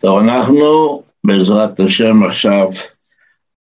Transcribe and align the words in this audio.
טוב, 0.00 0.18
אנחנו 0.18 1.02
בעזרת 1.24 1.80
השם 1.80 2.22
עכשיו 2.22 2.68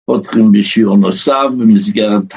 פותחים 0.07 0.53
בשיעור 0.53 0.97
נוסף 0.97 1.47
במסגרת 1.59 2.35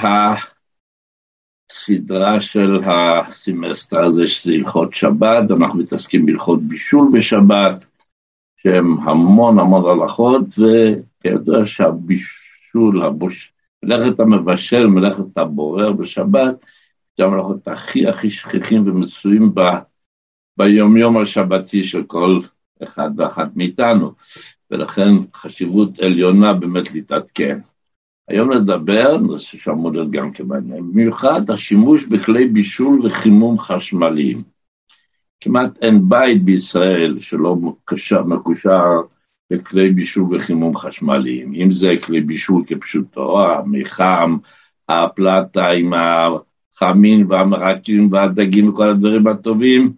הסדרה 1.71 2.41
של 2.41 2.79
הסמסטר 2.85 4.03
הזה 4.03 4.27
שזה 4.27 4.51
הלכות 4.51 4.93
שבת, 4.93 5.51
אנחנו 5.51 5.79
מתעסקים 5.79 6.25
בהלכות 6.25 6.61
בישול 6.61 7.11
בשבת, 7.13 7.85
שהם 8.57 8.99
המון 8.99 9.59
המון 9.59 10.01
הלכות, 10.01 10.45
וכידוע 10.49 11.65
שהבישול, 11.65 13.03
הבוש... 13.03 13.53
מלאכת 13.83 14.19
המבשל, 14.19 14.87
מלאכת 14.87 15.37
הבורר 15.37 15.91
בשבת, 15.91 16.55
זה 17.17 17.23
המלאכות 17.23 17.67
הכי 17.67 18.07
הכי 18.07 18.29
שכיחים 18.29 18.87
ומצויים 18.87 19.55
ב... 19.55 19.61
ביומיום 20.57 21.17
השבתי 21.17 21.83
של 21.83 22.03
כל 22.03 22.39
אחד 22.83 23.09
ואחת 23.17 23.47
מאיתנו, 23.55 24.13
ולכן 24.71 25.13
חשיבות 25.35 25.99
עליונה 25.99 26.53
באמת 26.53 26.91
להתעדכן. 26.91 27.59
היום 28.27 28.53
נדבר, 28.53 29.17
נושא 29.17 29.57
שאמור 29.57 29.91
להיות 29.91 30.11
גם 30.11 30.31
כמעניין, 30.31 30.91
במיוחד 30.91 31.51
השימוש 31.51 32.05
בכלי 32.05 32.47
בישול 32.47 33.05
וחימום 33.05 33.59
חשמליים. 33.59 34.43
כמעט 35.41 35.71
אין 35.81 36.09
בית 36.09 36.43
בישראל 36.43 37.19
שלא 37.19 37.55
מקושר, 37.55 38.23
מקושר 38.23 39.01
לכלי 39.51 39.89
בישול 39.89 40.35
וחימום 40.35 40.77
חשמליים, 40.77 41.53
אם 41.53 41.71
זה 41.71 41.93
כלי 42.03 42.21
בישול 42.21 42.63
כפשוטו, 42.67 43.45
המיחם, 43.45 44.37
הפלטה 44.89 45.69
עם 45.69 45.93
החמין 45.93 47.25
והמרקים 47.29 48.11
והדגים 48.11 48.69
וכל 48.69 48.89
הדברים 48.89 49.27
הטובים, 49.27 49.93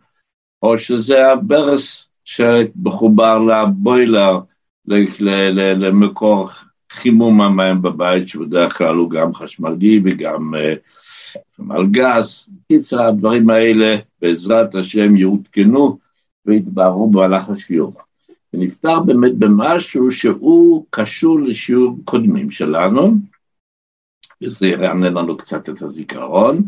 או 0.61 0.77
שזה 0.77 1.31
הברס 1.31 2.09
שמחובר 2.26 3.38
לבוילר, 3.38 4.40
למקור 5.76 6.50
חימום 6.91 7.41
המים 7.41 7.81
בבית, 7.81 8.28
שבדרך 8.28 8.78
כלל 8.78 8.95
הוא 8.95 9.09
גם 9.09 9.34
חשמלי 9.34 10.02
וגם 10.03 10.53
uh, 10.53 11.73
על 11.75 11.86
גז. 11.92 12.45
בקיצר, 12.47 13.03
הדברים 13.03 13.50
האלה, 13.50 13.95
בעזרת 14.22 14.75
השם, 14.75 15.16
יעודכנו 15.16 16.00
ויתבהרו 16.45 17.09
במהלך 17.09 17.50
השיעור. 17.50 17.94
ונפתר 18.53 19.00
באמת 19.00 19.36
במשהו 19.36 20.12
שהוא 20.12 20.86
קשור 20.90 21.40
לשיעור 21.40 21.97
קודמים 22.06 22.52
שלנו, 22.52 23.14
וזה 24.44 24.67
ירענן 24.67 25.14
לנו 25.14 25.38
קצת 25.38 25.69
את 25.69 25.81
הזיכרון, 25.81 26.64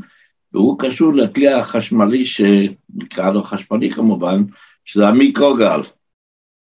והוא 0.53 0.79
קשור 0.79 1.13
לכלי 1.13 1.47
החשמלי, 1.47 2.25
שנקרא 2.25 3.31
לו 3.31 3.43
חשמלי 3.43 3.91
כמובן, 3.91 4.43
שזה 4.85 5.07
המיקרוגל. 5.07 5.81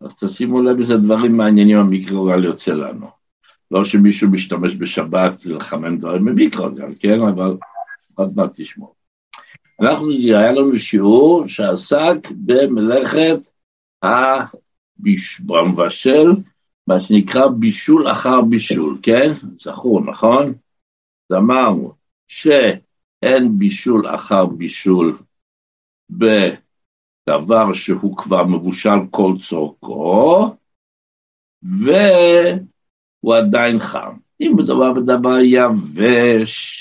אז 0.01 0.15
תשימו 0.15 0.61
לב 0.61 0.79
איזה 0.79 0.97
דברים 0.97 1.37
מעניינים 1.37 1.77
המיקרוגל 1.77 2.43
יוצא 2.43 2.73
לנו. 2.73 3.07
לא 3.71 3.85
שמישהו 3.85 4.29
משתמש 4.31 4.75
בשבת 4.75 5.45
לחמם 5.45 5.97
דברים 5.97 6.25
במיקרוגל, 6.25 6.93
כן? 6.99 7.21
אבל 7.21 7.57
עוד 8.15 8.31
מעט 8.35 8.51
תשמעו. 8.55 8.93
אנחנו, 9.81 10.09
היה 10.09 10.51
לנו 10.51 10.77
שיעור 10.77 11.47
שעסק 11.47 12.17
במלאכת 12.31 13.39
המבשל, 15.49 16.27
מה 16.87 16.99
שנקרא 16.99 17.47
בישול 17.47 18.11
אחר 18.11 18.41
בישול, 18.41 18.97
כן? 19.03 19.31
זכור, 19.55 20.01
נכון? 20.01 20.53
אז 21.29 21.37
אמרנו 21.37 21.93
שאין 22.27 23.57
בישול 23.57 24.15
אחר 24.15 24.45
בישול 24.45 25.17
ב... 26.17 26.25
דבר 27.29 27.73
שהוא 27.73 28.17
כבר 28.17 28.43
מבושל 28.45 28.99
כל 29.11 29.33
צורכו, 29.39 30.55
והוא 31.63 33.35
עדיין 33.35 33.79
חם. 33.79 34.17
אם 34.41 34.53
מדובר 34.57 34.93
בדבר 34.93 35.37
יבש, 35.43 36.79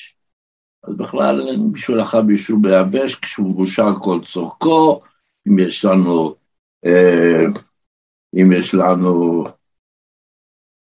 אז 0.84 0.96
בכלל 0.96 1.48
אין 1.48 1.72
בישול 1.72 2.02
אחר 2.02 2.22
בישול 2.22 2.58
ביבש, 2.62 3.14
כשהוא 3.14 3.50
מבושל 3.50 3.98
כל 4.02 4.20
צורכו, 4.24 5.00
אם 5.48 5.58
יש 5.58 5.84
לנו, 5.84 6.34
אה, 6.84 7.44
אם 8.34 8.52
יש 8.52 8.74
לנו, 8.74 9.44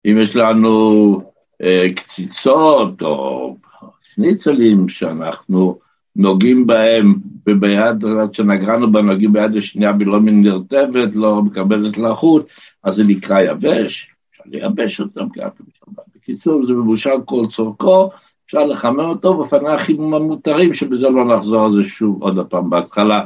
אם 0.06 0.18
יש 0.22 0.36
לנו 0.36 1.16
אה, 1.62 1.86
קציצות 1.96 3.02
או 3.02 3.56
סניצלים 4.02 4.88
שאנחנו 4.88 5.78
נוגעים 6.16 6.66
בהם 6.66 7.14
וביד, 7.48 8.04
שנגרנו 8.32 8.92
בה 8.92 9.02
נוגעים 9.02 9.32
ביד 9.32 9.56
השנייה 9.56 9.92
ולא 10.00 10.20
נרטבת, 10.20 11.14
לא 11.14 11.42
מקבלת 11.42 11.98
לחות, 11.98 12.46
אז 12.84 12.94
זה 12.94 13.04
נקרא 13.04 13.40
יבש, 13.40 14.10
אפשר 14.30 14.44
לייבש 14.46 15.00
אותם 15.00 15.28
ככה. 15.28 15.48
בקיצור, 16.16 16.66
זה 16.66 16.72
מבושל 16.72 17.20
כל 17.24 17.46
צורכו, 17.50 18.10
אפשר 18.46 18.64
לחמם 18.64 19.00
אותו 19.00 19.38
בפני 19.38 19.72
החימום 19.72 20.14
המותרים, 20.14 20.74
שבזה 20.74 21.08
לא 21.08 21.36
נחזור 21.36 21.64
על 21.64 21.72
זה 21.74 21.84
שוב 21.84 22.22
עוד 22.22 22.46
פעם 22.46 22.70
בהתחלה, 22.70 23.24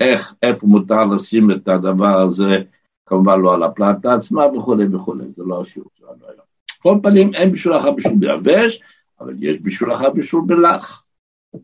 איך, 0.00 0.34
איפה 0.42 0.66
מותר 0.66 1.04
לשים 1.04 1.50
את 1.50 1.68
הדבר 1.68 2.20
הזה, 2.20 2.62
כמובן 3.06 3.40
לא 3.40 3.54
על 3.54 3.62
הפלטה 3.62 4.14
עצמה 4.14 4.46
וכולי 4.46 4.84
וכולי, 4.92 5.24
זה 5.28 5.42
לא 5.46 5.60
השיעור 5.60 5.90
שלנו 5.98 6.28
היום. 6.28 6.44
כל 6.82 6.98
פנים, 7.02 7.34
אין 7.34 7.50
בישול 7.50 7.76
אחר 7.76 7.90
בישול 7.90 8.12
ביבש, 8.18 8.80
אבל 9.20 9.34
יש 9.38 9.58
בישול 9.58 9.92
אחר 9.92 10.10
בישול 10.10 10.42
בלח. 10.46 11.01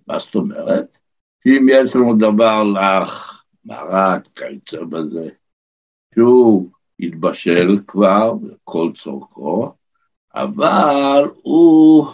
מה 0.07 0.19
זאת 0.19 0.35
אומרת? 0.35 0.99
אם 1.47 1.67
יש 1.71 1.97
לנו 1.97 2.17
דבר 2.19 2.63
לך, 2.63 3.43
מרק, 3.65 4.29
כיוצא 4.35 4.85
בזה, 4.85 5.29
שהוא 6.15 6.71
התבשל 7.01 7.79
כבר, 7.87 8.33
כל 8.65 8.91
צורכו, 8.95 9.73
אבל 10.35 11.25
הוא 11.43 12.07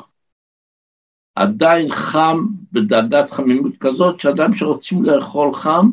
עדיין 1.35 1.93
חם 1.93 2.47
בדרגת 2.73 3.31
חמימות 3.31 3.73
כזאת, 3.81 4.21
שאדם 4.21 4.55
שרוצים 4.55 5.05
לאכול 5.05 5.55
חם, 5.55 5.91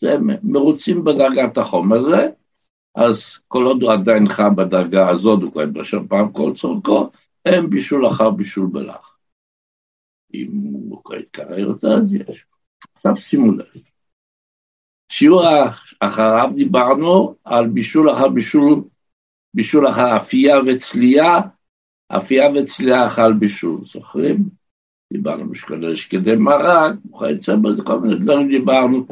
זה 0.00 0.16
מרוצים 0.42 1.04
בדרגת 1.04 1.58
החום 1.58 1.92
הזה, 1.92 2.28
אז 2.94 3.38
כל 3.48 3.64
עוד 3.64 3.82
הוא 3.82 3.92
עדיין 3.92 4.28
חם 4.28 4.56
בדרגה 4.56 5.08
הזאת, 5.08 5.42
הוא 5.42 5.52
כבר 5.52 5.62
התבשל 5.62 5.98
פעם 6.08 6.32
כל 6.32 6.52
צורכו, 6.54 7.10
אין 7.44 7.70
בישול 7.70 8.06
אחר 8.06 8.30
בישול 8.30 8.66
בלח. 8.72 9.15
אם 10.42 10.50
הוא 10.88 11.14
יתקרא 11.20 11.56
יותר, 11.56 11.88
אז 11.88 12.14
יש. 12.14 12.46
עכשיו 12.94 13.16
שימו 13.16 13.52
לב. 13.52 13.66
שיעור 15.12 15.42
אחריו 16.00 16.50
דיברנו 16.54 17.34
על 17.44 17.66
בישול 17.66 18.10
אחר 18.10 18.28
בישול, 18.28 18.84
בישול 19.54 19.88
אחר 19.88 20.16
אפייה 20.16 20.56
וצלייה, 20.66 21.40
אפייה 22.08 22.50
וצלייה 22.50 23.06
אחר 23.06 23.32
בישול, 23.38 23.80
זוכרים? 23.84 24.48
דיברנו 25.12 25.50
בשקדי 25.50 25.96
שקדי 25.96 26.36
מרק, 26.36 26.94
וכיוצא 27.14 27.56
בזה, 27.56 27.82
כל 27.82 28.00
מיני 28.00 28.18
דברים 28.18 28.48
דיברנו. 28.48 29.06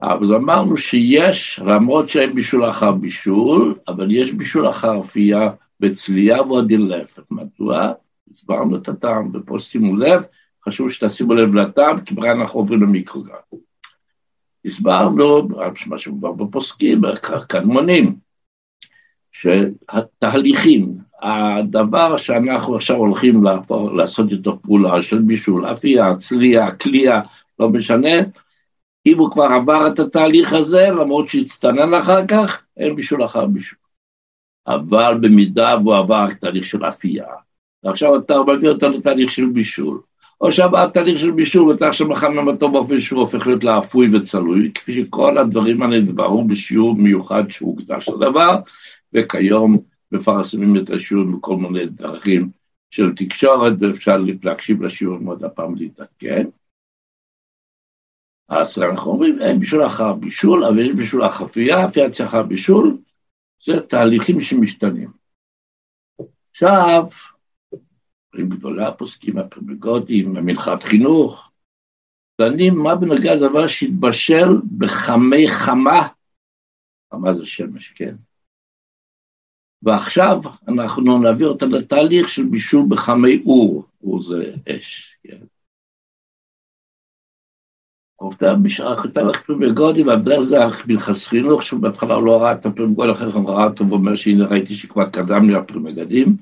אז 0.00 0.32
אמרנו 0.32 0.76
שיש, 0.76 1.60
למרות 1.66 2.08
שאין 2.08 2.34
בישול 2.34 2.70
אחר 2.70 2.92
בישול, 2.92 3.78
אבל 3.88 4.10
יש 4.10 4.32
בישול 4.32 4.70
אחר 4.70 5.00
אפייה 5.00 5.50
וצלייה 5.80 6.42
ועוד 6.42 6.72
להפך. 6.72 7.22
מדוע? 7.30 7.92
הסברנו 8.32 8.76
את 8.76 8.88
הטעם, 8.88 9.30
ופה 9.34 9.58
שימו 9.58 9.96
לב, 9.96 10.22
חשוב 10.64 10.90
שתשימו 10.90 11.34
לב 11.34 11.54
לטעם, 11.54 12.00
כי 12.00 12.14
בכלל 12.14 12.40
אנחנו 12.40 12.60
עוברים 12.60 12.82
למיקרוגרם. 12.82 13.38
הסברנו, 14.64 15.48
מה 15.86 15.98
שכבר 15.98 16.32
בפוסקים, 16.32 17.00
קדמונים, 17.48 18.16
שהתהליכים, 19.32 20.98
הדבר 21.22 22.16
שאנחנו 22.16 22.76
עכשיו 22.76 22.96
הולכים 22.96 23.44
לעשות 23.96 24.30
איתו 24.30 24.62
פעולה 24.62 25.02
של 25.02 25.18
בישול, 25.18 25.66
אפייה, 25.66 26.16
צלייה, 26.16 26.70
קלייה, 26.70 27.20
לא 27.58 27.68
משנה, 27.68 28.16
אם 29.06 29.18
הוא 29.18 29.30
כבר 29.30 29.44
עבר 29.44 29.88
את 29.92 29.98
התהליך 29.98 30.52
הזה, 30.52 30.88
למרות 30.90 31.28
שהצטנן 31.28 31.94
אחר 31.94 32.26
כך, 32.26 32.62
אין 32.76 32.96
בישול 32.96 33.24
אחר 33.24 33.46
בישול. 33.46 33.78
אבל 34.66 35.18
במידה 35.20 35.76
והוא 35.82 35.96
עבר 35.96 36.26
תהליך 36.40 36.64
של 36.64 36.84
אפייה, 36.84 37.26
ועכשיו 37.86 38.16
אתה 38.16 38.34
מביא 38.42 38.68
אותו 38.68 38.88
לתהליך 38.88 39.30
של 39.30 39.46
בישול. 39.46 40.00
או 40.40 40.52
שעבר 40.52 40.88
תהליך 40.88 41.18
של 41.18 41.30
בישול 41.30 41.68
ואתה 41.68 41.88
עכשיו 41.88 42.08
מחמם 42.08 42.48
אותו 42.48 42.70
באופן 42.70 43.00
שהוא 43.00 43.20
הופך 43.20 43.46
להיות 43.46 43.64
לאפוי 43.64 44.16
וצלוי, 44.16 44.72
כפי 44.74 44.92
שכל 44.92 45.38
הדברים 45.38 45.82
האלה 45.82 46.00
נדברו 46.00 46.44
בשיעור 46.44 46.94
מיוחד 46.94 47.44
שהוקדש 47.50 48.08
לדבר, 48.08 48.56
וכיום 49.12 49.76
מפרסמים 50.12 50.76
את 50.76 50.90
השיעור 50.90 51.24
בכל 51.24 51.56
מיני 51.56 51.86
דרכים 51.86 52.50
של 52.90 53.14
תקשורת, 53.14 53.72
ואפשר 53.80 54.16
להקשיב 54.42 54.82
לשיעור 54.82 55.18
עוד 55.26 55.44
הפעם 55.44 55.74
להתעדכן. 55.74 56.46
אז 58.48 58.78
אנחנו 58.78 59.10
אומרים, 59.10 59.42
אין 59.42 59.60
בישול 59.60 59.86
אחר 59.86 60.12
בישול, 60.12 60.64
אבל 60.64 60.78
יש 60.78 60.92
בישול 60.92 61.26
אחר 61.26 61.44
אפייה, 61.44 61.86
אחר 62.24 62.42
בישול, 62.42 62.96
זה 63.64 63.80
תהליכים 63.80 64.40
שמשתנים. 64.40 65.10
עכשיו, 66.50 67.04
עם 68.38 68.48
גדולי 68.48 68.84
הפוסקים 68.84 69.38
הפרמגוטיים, 69.38 70.36
המנחת 70.36 70.82
חינוך, 70.82 71.50
דנים 72.40 72.74
מה 72.74 72.94
בנוגע 72.94 73.34
לדבר 73.34 73.66
שהתבשל 73.66 74.48
בחמי 74.78 75.50
חמה, 75.50 76.08
חמה 77.10 77.34
זה 77.34 77.46
שמש, 77.46 77.90
כן? 77.90 78.14
ועכשיו 79.82 80.40
אנחנו 80.68 81.18
נעביר 81.18 81.48
אותה 81.48 81.66
לתהליך 81.66 82.28
של 82.28 82.42
בישול 82.50 82.84
בחמי 82.88 83.42
אור, 83.46 83.84
אור 84.02 84.22
זה 84.22 84.54
אש, 84.68 85.16
כן. 85.22 85.38
עובדה, 88.16 88.54
בשעה 88.54 89.02
כותב 89.02 89.20
לך 89.20 89.42
פרימגודי, 89.42 90.02
והבדל 90.02 90.42
זה 90.42 90.56
מלחס 90.86 91.26
חינוך, 91.26 91.62
שבהתחלה 91.62 92.14
הוא 92.14 92.26
לא 92.26 92.42
ראה 92.42 92.52
את 92.52 92.66
הפרימגודי, 92.66 93.12
אחרי 93.12 93.32
כן 93.32 93.46
ראה 93.46 93.64
אותו 93.64 93.88
ואומר 93.88 94.16
שהנה 94.16 94.46
ראיתי 94.46 94.74
שכבר 94.74 95.10
קדם 95.10 95.50
לי 95.50 95.56
הפרימגדים, 95.56 96.36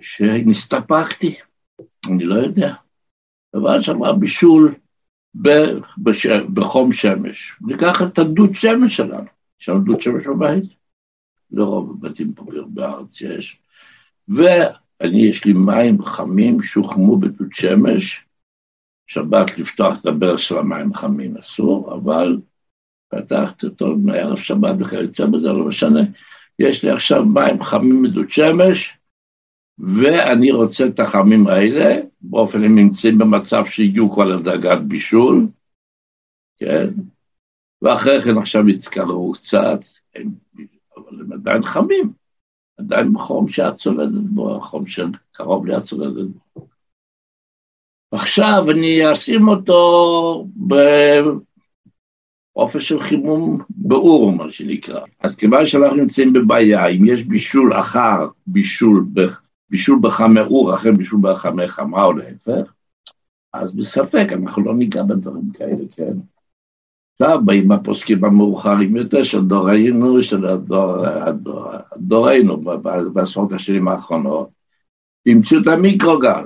שנסתפקתי, 0.00 1.34
אני 2.10 2.24
לא 2.24 2.34
יודע. 2.34 2.74
אבל 3.54 3.82
שם 3.82 3.98
בישול. 4.20 4.74
בחום 6.54 6.92
שמש. 6.92 7.56
ניקח 7.60 8.02
את 8.02 8.18
הדוד 8.18 8.54
שמש 8.54 8.96
שלנו, 8.96 9.26
יש 9.60 9.68
לנו 9.68 9.80
דוד 9.80 10.00
שמש 10.00 10.26
בבית, 10.26 10.64
לרוב 11.50 11.90
הבתים 11.90 12.32
פה 12.32 12.44
בארץ 12.66 13.20
יש, 13.20 13.60
ואני, 14.28 15.26
יש 15.30 15.44
לי 15.44 15.52
מים 15.52 16.04
חמים 16.04 16.62
שהוחמו 16.62 17.16
בדוד 17.16 17.52
שמש, 17.52 18.24
שבת 19.06 19.58
לפתוח 19.58 20.00
את 20.00 20.06
הברז 20.06 20.40
של 20.40 20.58
המים 20.58 20.92
החמים 20.92 21.36
אסור, 21.36 21.94
אבל 21.94 22.40
פתחתי 23.08 23.66
אותו 23.66 23.96
מערב 23.96 24.38
שבת 24.38 24.74
וכיוצא 24.78 25.26
בזה, 25.26 25.52
לא 25.52 25.64
משנה. 25.64 26.00
יש 26.58 26.84
לי 26.84 26.90
עכשיו 26.90 27.24
מים 27.24 27.62
חמים 27.62 28.02
מדוד 28.02 28.30
שמש, 28.30 28.98
ואני 29.78 30.52
רוצה 30.52 30.86
את 30.86 31.00
החמים 31.00 31.46
האלה, 31.46 32.00
באופן 32.20 32.64
הם 32.64 32.78
נמצאים 32.78 33.18
במצב 33.18 33.64
שהגיעו 33.66 34.12
כבר 34.12 34.24
לדרגת 34.24 34.78
בישול, 34.88 35.46
כן? 36.56 36.90
ואחרי 37.82 38.22
כן 38.22 38.38
עכשיו 38.38 38.68
יתקררו 38.68 39.32
קצת, 39.32 39.80
הם, 40.14 40.30
אבל 40.96 41.20
הם 41.20 41.32
עדיין 41.32 41.62
חמים, 41.62 42.12
עדיין 42.78 43.12
בחום 43.12 43.48
שאת 43.48 43.76
צולדת 43.76 44.22
בו, 44.30 44.56
החום 44.56 44.86
של 44.86 45.06
קרוב 45.32 45.66
לי 45.66 45.76
את 45.76 45.82
צולדת 45.82 46.28
בו. 46.54 46.68
עכשיו 48.12 48.70
אני 48.70 49.12
אשים 49.12 49.48
אותו 49.48 50.46
באופן 52.54 52.80
של 52.80 53.00
חימום 53.00 53.60
באור, 53.68 54.32
מה 54.32 54.50
שנקרא. 54.50 55.00
אז 55.20 55.36
כיוון 55.36 55.66
שאנחנו 55.66 55.96
נמצאים 55.96 56.32
בבעיה, 56.32 56.86
אם 56.86 57.04
יש 57.06 57.22
בישול 57.22 57.80
אחר 57.80 58.28
בישול 58.46 59.04
בישול 59.74 59.98
בחמי 60.02 60.40
אור 60.40 60.74
אחרי 60.74 60.92
בישול 60.92 61.20
בחמי 61.22 61.66
חמה 61.66 62.04
או 62.04 62.12
להפך, 62.12 62.72
אז 63.52 63.74
בספק, 63.74 64.26
אנחנו 64.32 64.64
לא 64.64 64.74
ניגע 64.74 65.02
בדברים 65.02 65.50
כאלה, 65.50 65.84
כן? 65.96 66.12
עכשיו 67.12 67.40
באים 67.44 67.72
הפוסקים 67.72 68.24
המאוחרים 68.24 68.96
יותר 68.96 69.24
של 69.24 69.44
דורנו, 69.44 70.22
של 70.22 70.46
הדור, 70.46 71.06
הדור, 71.06 71.66
דורנו 71.96 72.60
בעשרות 73.12 73.52
השנים 73.52 73.88
האחרונות, 73.88 74.48
תמצאו 75.24 75.58
את 75.62 75.66
המיקרוגל. 75.66 76.44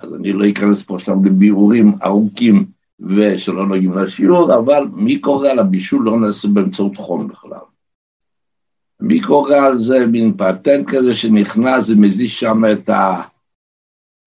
אז 0.00 0.14
אני 0.14 0.32
לא 0.32 0.50
אכנס 0.50 0.82
פה 0.82 0.98
שם 0.98 1.24
לבירורים 1.24 1.92
ארוכים 2.04 2.66
ושלא 3.00 3.66
נוגעים 3.66 3.98
לשיעור, 3.98 4.54
אבל 4.54 4.84
מיקרוגל 4.92 5.58
הבישול 5.58 6.04
לא 6.04 6.20
נעשה 6.20 6.48
באמצעות 6.48 6.96
חום 6.96 7.28
בכלל. 7.28 7.73
מיקרוגל 9.00 9.78
זה? 9.78 10.06
מין 10.06 10.36
פטנט 10.36 10.90
כזה 10.90 11.14
שנכנס 11.14 11.90
ומזיז 11.90 12.30
שם 12.30 12.62
את 12.72 12.90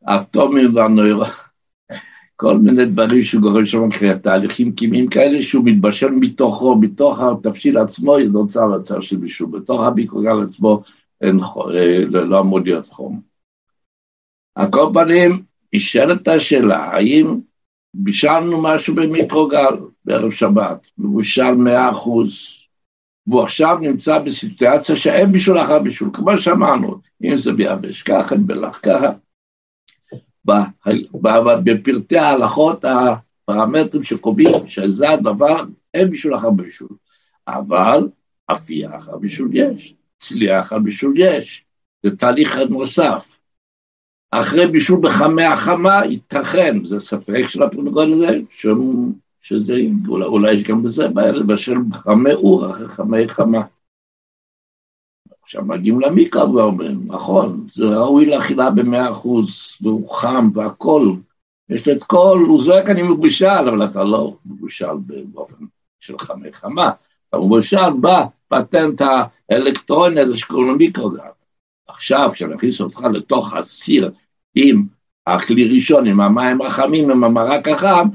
האטומים 0.06 0.76
והנוירו... 0.76 1.26
כל 2.40 2.58
מיני 2.58 2.86
דברים 2.86 3.24
שגורם 3.24 3.66
שם 3.66 3.90
תהליכים 4.22 4.76
כימיים 4.76 5.10
כאלה 5.10 5.42
שהוא 5.42 5.66
מתבשל 5.66 6.12
מתוכו, 6.12 6.76
מתוך 6.76 7.20
התבשיל 7.20 7.78
עצמו 7.78 8.18
נוצר 8.18 8.68
מצב 8.68 9.02
של 9.02 9.18
בישול, 9.18 9.50
בתוך 9.50 9.82
המיקרוגל 9.82 10.44
עצמו 10.44 10.82
אין, 11.22 11.40
אה, 11.76 12.06
לא 12.06 12.40
אמור 12.40 12.60
להיות 12.60 12.90
חום. 12.90 13.22
על 14.56 14.72
כל 14.72 14.92
פנים, 14.94 15.44
נשאלת 15.74 16.28
השאלה, 16.28 16.84
האם 16.84 17.40
בישלנו 17.94 18.62
משהו 18.62 18.96
במיקרוגל 18.96 19.78
בערב 20.06 20.32
שבת, 20.32 20.88
מבושל 20.98 21.52
מאה 21.52 21.90
אחוז, 21.90 22.57
והוא 23.28 23.44
עכשיו 23.44 23.78
נמצא 23.82 24.20
בסיטואציה 24.20 24.96
שאין 24.96 25.32
בישול 25.32 25.60
אחר 25.60 25.80
בישול, 25.80 26.10
כמו 26.14 26.38
שאמרנו, 26.38 27.00
אם 27.24 27.38
זה 27.38 27.54
ביבש 27.54 28.04
ככה, 28.04 28.36
בלח 28.36 28.80
ככה. 28.84 29.08
בפרטי 31.64 32.18
ההלכות, 32.18 32.86
הפרמטרים 32.86 34.04
שקובעים 34.04 34.68
שזה 34.68 35.10
הדבר, 35.10 35.64
אין 35.94 36.10
בישול 36.10 36.36
אחר 36.36 36.50
בישול. 36.50 36.90
אבל 37.48 38.08
אפייה 38.52 38.98
אחר 38.98 39.18
בישול 39.18 39.50
יש, 39.54 39.94
צלייה 40.18 40.60
אחר 40.60 40.80
בישול 40.80 41.14
יש, 41.18 41.66
זה 42.04 42.18
תהליך 42.18 42.58
נוסף. 42.70 43.38
אחרי 44.32 44.68
בישול 44.68 45.00
בחמי 45.02 45.44
החמה, 45.44 46.06
ייתכן, 46.06 46.84
זה 46.84 47.00
ספק 47.00 47.48
של 47.48 47.64
הפרמגון 47.64 48.14
הזה, 48.14 48.40
שהוא 48.50 49.14
שזה, 49.48 49.74
אולי, 50.08 50.26
אולי 50.26 50.54
יש 50.54 50.64
גם 50.64 50.84
בזה 50.84 51.08
בעיה 51.08 51.32
לבשל 51.32 51.76
חמי 51.94 52.34
אור 52.34 52.72
אחרי 52.72 52.88
חמי 52.88 53.28
חמה. 53.28 53.62
עכשיו 55.44 55.66
מגיעים 55.66 56.00
למיקרא 56.00 56.44
ואומרים, 56.44 57.02
נכון, 57.06 57.68
זה 57.72 57.86
ראוי 57.86 58.26
לאכילה 58.26 58.72
במאה 58.72 59.12
אחוז, 59.12 59.78
והוא 59.82 60.10
חם 60.10 60.50
והכול, 60.54 61.16
יש 61.70 61.88
לו 61.88 61.94
את 61.94 62.04
כל, 62.04 62.44
הוא 62.48 62.64
זועק 62.64 62.90
אני 62.90 63.04
מבושל, 63.04 63.46
אבל 63.46 63.86
אתה 63.86 64.04
לא 64.04 64.38
מבושל 64.46 64.98
באופן 65.32 65.66
של 66.00 66.20
חמי 66.20 66.54
חמה, 66.54 66.92
אתה 67.30 67.38
מבושל 67.38 67.90
בפטנט 68.02 69.02
האלקטרוני 69.50 70.22
הזה 70.22 70.38
שקוראים 70.38 70.68
לו 70.68 70.76
מיקרוגרם. 70.76 71.28
עכשיו, 71.88 72.30
כשנכניס 72.34 72.82
אותך 72.82 73.02
לתוך 73.14 73.54
הסיר 73.54 74.12
עם 74.56 74.86
הכלי 75.28 75.76
ראשון, 75.76 76.08
עם 76.08 76.22
המים 76.22 76.62
החמים, 76.62 77.12
עם 77.12 77.24
המרק 77.24 77.68
החם, 77.68 78.08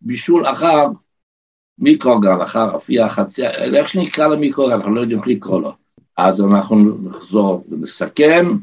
בישול 0.00 0.46
אחר 0.46 0.86
מיקרוגל, 1.78 2.42
אחר 2.44 2.76
אפייה 2.76 3.08
חצי, 3.08 3.46
איך 3.46 3.88
שנקרא 3.88 4.26
למיקרוגל, 4.26 4.74
אנחנו 4.74 4.94
לא 4.94 5.00
יודעים 5.00 5.18
איך 5.18 5.28
לקרוא 5.28 5.60
לו. 5.60 5.72
אז 6.16 6.40
אנחנו 6.40 6.98
נחזור 7.02 7.64
ונסכם. 7.70 8.56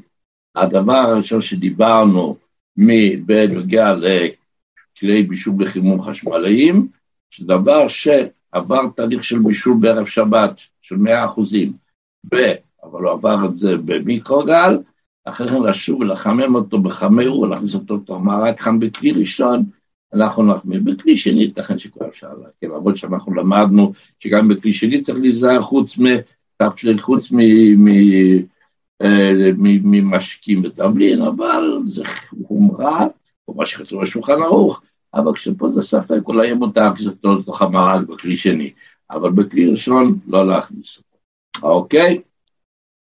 הדבר 0.56 0.94
הראשון 0.94 1.42
שדיברנו 1.42 2.36
בנוגע 3.26 3.94
לכלי 3.94 5.24
בישול 5.24 5.54
בחימום 5.58 6.02
חשמליים, 6.02 6.88
שדבר 7.30 7.88
שעבר 7.88 8.82
תהליך 8.96 9.24
של 9.24 9.40
בישול 9.40 9.78
בערב 9.80 10.06
שבת 10.06 10.62
של 10.82 10.96
100 10.96 11.26
אחוזים, 11.26 11.74
אבל 12.84 13.04
הוא 13.04 13.12
עבר 13.12 13.46
את 13.46 13.58
זה 13.58 13.78
במיקרוגל, 13.86 14.78
אחרי 15.26 15.50
כן 15.50 15.62
לשוב 15.64 16.00
ולחמם 16.00 16.56
אותו 16.56 16.80
בחמי 16.80 17.28
אור, 17.28 17.48
להכניס 17.48 17.74
אותו 17.74 17.98
לתוך 17.98 18.22
מערק 18.22 18.62
חם 18.62 18.80
בכלי 18.80 19.12
ראשון, 19.12 19.64
אנחנו 20.14 20.44
נחמיר. 20.44 20.82
בכלי 20.84 21.18
שני 21.18 21.42
ייתכן 21.42 21.78
שכבר 21.78 22.08
אפשר 22.08 22.28
להקל, 22.28 22.76
למרות 22.76 22.98
שאנחנו 22.98 23.34
למדנו 23.34 23.94
שגם 24.20 24.48
בכלי 24.48 24.74
שני 24.74 25.02
צריך 25.02 25.20
להיזהר 25.20 25.62
חוץ 25.62 25.98
מתפשיל, 25.98 26.98
חוץ 26.98 27.32
אה, 29.02 29.32
ממשקים 29.58 30.62
ותבלין, 30.64 31.22
אבל 31.22 31.80
זה 31.88 32.04
חומרה, 32.48 33.08
או 33.48 33.54
מה 33.54 33.66
שכתוב 33.66 34.02
בשולחן 34.02 34.42
ערוך, 34.42 34.82
אבל 35.14 35.34
כשפה 35.34 35.70
זה 35.70 35.82
ספק, 35.82 36.20
אולי 36.26 36.46
יהיה 36.46 36.56
מותר 36.56 36.88
אותו 37.06 37.36
לתוך 37.36 37.62
המרק 37.62 38.08
בכלי 38.08 38.36
שני, 38.36 38.72
אבל 39.12 39.32
בכלי 39.32 39.72
ראשון 39.72 40.20
לא 40.28 40.48
להכניס 40.48 40.98
אותו, 40.98 41.18
אוקיי? 41.68 42.22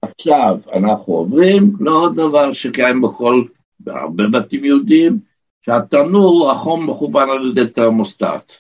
עכשיו 0.02 0.58
אנחנו 0.76 1.14
עוברים 1.14 1.74
לעוד 1.80 2.16
דבר 2.16 2.52
שקיים 2.52 3.02
בכל, 3.02 3.44
בהרבה 3.80 4.28
בתים 4.28 4.66
יהודים, 4.66 5.20
שהתנור, 5.70 6.52
החום 6.52 6.90
מכוון 6.90 7.30
על 7.30 7.52
ידי 7.52 7.70
תרמוסטט. 7.70 8.52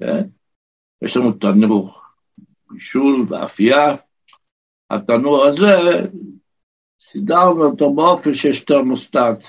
כן? 0.00 0.22
יש 1.02 1.16
לנו 1.16 1.32
תנור 1.32 1.94
בישול 2.70 3.26
ואפייה, 3.28 3.96
התנור 4.90 5.44
הזה, 5.44 5.76
סידרנו 7.12 7.64
אותו 7.64 7.94
באופן 7.94 8.34
שיש 8.34 8.64
תרמוסטט, 8.64 9.44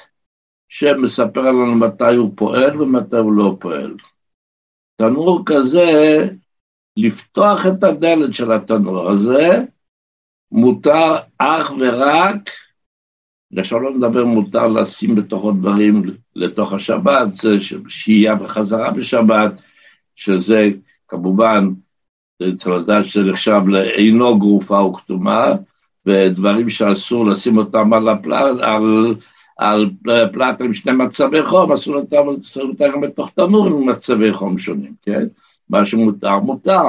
שמספר 0.70 1.42
לנו 1.42 1.76
מתי 1.76 2.16
הוא 2.16 2.34
פועל 2.36 2.82
ומתי 2.82 3.18
הוא 3.18 3.34
לא 3.34 3.58
פועל. 3.60 3.96
תנור 4.96 5.44
כזה, 5.46 6.20
לפתוח 6.98 7.66
את 7.66 7.84
הדלת 7.84 8.34
של 8.34 8.52
התנור 8.52 9.10
הזה, 9.10 9.64
מותר 10.52 11.16
אך 11.38 11.72
ורק 11.80 12.50
עכשיו 13.58 13.80
לא 13.80 13.94
מדבר 13.94 14.26
מותר 14.26 14.68
לשים 14.68 15.16
בתוכו 15.16 15.52
דברים 15.52 16.04
לתוך 16.36 16.74
השבת, 16.74 17.34
זה 17.34 17.58
שהייה 17.88 18.36
וחזרה 18.40 18.92
בשבת, 18.92 19.54
שזה 20.16 20.70
כמובן, 21.08 21.70
צריך 22.58 22.76
לדעת 22.76 23.06
שזה 23.06 23.24
נחשב 23.24 23.62
לאינו 23.68 24.40
גרופה 24.40 24.80
או 24.80 24.94
כתומה, 24.94 25.52
ודברים 26.06 26.70
שאסור 26.70 27.26
לשים 27.26 27.58
אותם 27.58 27.94
על, 27.94 28.10
הפלט, 28.10 28.58
על, 28.62 29.16
על 29.58 29.90
פלט 30.34 30.62
עם 30.62 30.74
שני 30.74 30.94
מצבי 30.94 31.46
חום, 31.46 31.72
אסור 31.72 31.96
אותם, 31.96 32.86
גם 32.94 33.02
בתוך 33.02 33.30
תנור 33.36 33.68
עם 33.68 33.90
מצבי 33.90 34.34
חום 34.34 34.58
שונים, 34.58 34.94
כן? 35.02 35.28
מה 35.70 35.86
שמותר, 35.86 36.40
מותר. 36.40 36.84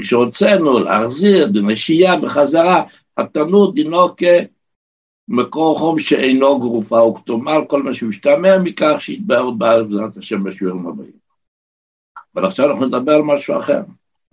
כשהוצאנו 0.00 0.78
להחזיר, 0.78 1.48
בנשייה 1.52 2.14
וחזרה, 2.22 2.82
התנור 3.16 3.74
דינו 3.74 3.98
כמקור 5.30 5.78
חום 5.78 5.98
שאינו 5.98 6.58
גרופה 6.58 6.98
או 6.98 7.14
כתומר, 7.14 7.58
כל 7.68 7.82
מה 7.82 7.94
שמשתמע 7.94 8.58
מכך 8.64 8.96
שיתבהר 8.98 9.50
בעזרת 9.50 10.16
השם 10.16 10.44
בשיעורים 10.44 10.86
הבאים. 10.86 11.12
אבל 12.34 12.46
עכשיו 12.46 12.70
אנחנו 12.70 12.86
נדבר 12.86 13.12
על 13.12 13.22
משהו 13.22 13.58
אחר. 13.58 13.82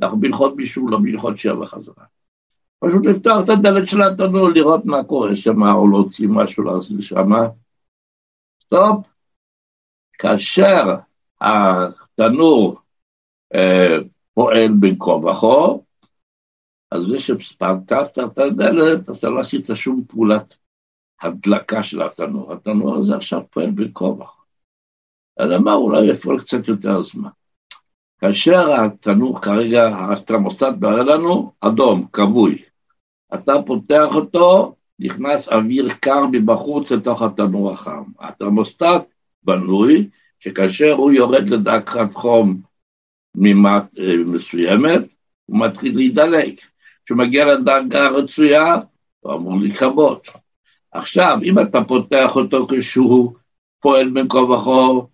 אנחנו 0.02 0.20
בהלכות 0.20 0.56
בישול, 0.56 0.92
לא 0.92 0.98
בהלכות 0.98 1.38
שיר 1.38 1.60
וחזרה. 1.60 2.04
פשוט 2.80 3.06
לפתוח 3.06 3.44
את 3.44 3.50
הדלת 3.50 3.88
של 3.88 4.02
התנור, 4.02 4.50
לראות 4.50 4.86
מה 4.86 5.04
קורה 5.04 5.36
שם, 5.36 5.64
או 5.64 5.88
להוציא 5.88 6.28
משהו 6.30 6.64
לעשות 6.64 7.02
שם. 7.02 7.30
סטופ. 8.64 9.06
כאשר 10.14 10.96
התנור 11.42 12.80
אה, 13.56 13.98
פועל 14.34 14.72
בין 14.80 14.96
כה 15.00 15.12
וכה, 15.12 15.74
אז 16.92 17.02
זה 17.04 17.20
שפתחת 17.20 18.20
את 18.20 18.38
הדלת, 18.38 19.10
אתה 19.10 19.30
לא 19.30 19.40
עשית 19.40 19.66
שום 19.74 20.04
פעולת 20.08 20.58
הדלקה 21.22 21.84
של 21.84 22.02
התנור. 22.02 22.54
התנור 22.54 22.96
הזה 22.96 23.16
עכשיו 23.16 23.42
פועל. 23.50 23.70
אלא 25.40 25.60
מה, 25.60 25.74
אולי 25.74 26.06
יפעול 26.06 26.40
קצת 26.40 26.68
יותר 26.68 27.02
זמן. 27.02 27.30
כאשר 28.22 28.84
התנור 28.84 29.42
כרגע, 29.42 29.90
התרמוסטט 30.00 30.76
מראה 30.82 31.04
לנו, 31.04 31.52
אדום, 31.62 32.08
כבוי. 32.14 32.62
אתה 33.34 33.54
פותח 33.66 34.16
אותו, 34.16 34.76
נכנס 35.00 35.50
אוויר 35.50 35.94
קר 36.00 36.26
מבחוץ 36.32 36.92
לתוך 36.92 37.22
התנור 37.22 37.72
החם. 37.72 38.04
התרמוסטט 38.20 39.06
בנוי, 39.44 40.10
שכאשר 40.40 40.92
הוא 40.92 41.12
יורד 41.12 41.50
לדקת 41.50 42.14
חום 42.14 42.62
ממט, 43.36 43.84
אה, 44.00 44.18
מסוימת, 44.26 45.02
הוא 45.46 45.60
מתחיל 45.60 45.96
להידלק. 45.96 46.62
כשהוא 47.06 47.18
מגיע 47.18 47.54
לדרגה 47.54 48.06
הרצויה, 48.06 48.76
הוא 49.20 49.34
אמור 49.34 49.60
לכבות. 49.62 50.28
עכשיו, 50.92 51.38
אם 51.44 51.60
אתה 51.60 51.84
פותח 51.84 52.36
אותו 52.36 52.68
כשהוא 52.68 53.34
פועל 53.80 54.10
בין 54.10 54.28
כה 54.30 54.38
וכה, 54.38 55.08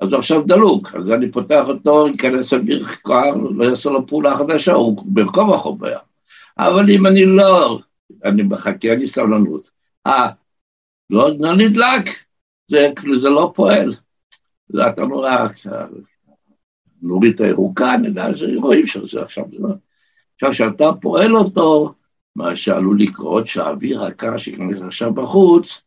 אז 0.00 0.08
הוא 0.08 0.18
עכשיו 0.18 0.42
דלוק, 0.42 0.94
אז 0.94 1.10
אני 1.10 1.32
פותח 1.32 1.64
אותו, 1.68 2.08
ייכנס 2.08 2.52
אוויר 2.52 2.86
קר, 3.02 3.34
לא 3.50 3.64
יעשה 3.64 3.90
לו 3.90 4.06
פעולה 4.06 4.36
חדשה, 4.36 4.72
הוא 4.72 5.02
בין 5.06 5.26
כה 5.32 5.40
וכה 5.40 5.70
בים. 5.70 5.98
אבל 6.58 6.90
אם 6.90 7.06
אני 7.06 7.26
לא, 7.26 7.78
אני 8.24 8.42
מחכה, 8.42 8.92
אני 8.92 9.06
סבלנות. 9.06 9.70
אה, 10.06 10.30
לא, 11.10 11.30
לא 11.38 11.56
נדלק, 11.56 12.10
זה, 12.66 12.92
זה 13.20 13.28
לא 13.28 13.52
פועל. 13.54 13.92
זה 14.68 14.86
התנור, 14.86 15.26
נורית 17.02 17.40
הירוקה, 17.40 17.96
נדע 17.96 18.28
שרואים 18.36 18.86
שזה 18.86 19.22
עכשיו, 19.22 19.44
לא... 19.58 19.68
עכשיו, 20.34 20.50
כשאתה 20.50 20.84
פועל 21.00 21.36
אותו, 21.36 21.94
מה 22.36 22.56
שעלול 22.56 23.00
לקרות, 23.00 23.46
שהאוויר 23.46 24.02
הקר 24.02 24.36
שייכנס 24.36 24.82
עכשיו 24.82 25.14
בחוץ, 25.14 25.82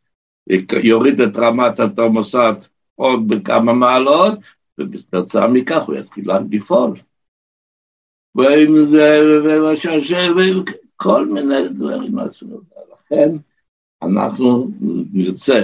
יוריד 0.83 1.21
את 1.21 1.37
רמת 1.37 1.79
התרמוסט 1.79 2.35
עוד 2.95 3.27
בכמה 3.27 3.73
מעלות, 3.73 4.39
ובתוצאה 4.77 5.47
מכך 5.47 5.83
הוא 5.87 5.95
יתחיל 5.95 6.31
לפעול. 6.51 6.93
ואם 8.35 8.85
זה, 8.85 9.21
וכל 10.95 11.25
מיני 11.25 11.69
דברים 11.69 12.15
מהסוג 12.15 12.49
הזה. 12.51 12.81
לכן 12.93 13.37
אנחנו 14.03 14.71
נרצה 15.13 15.61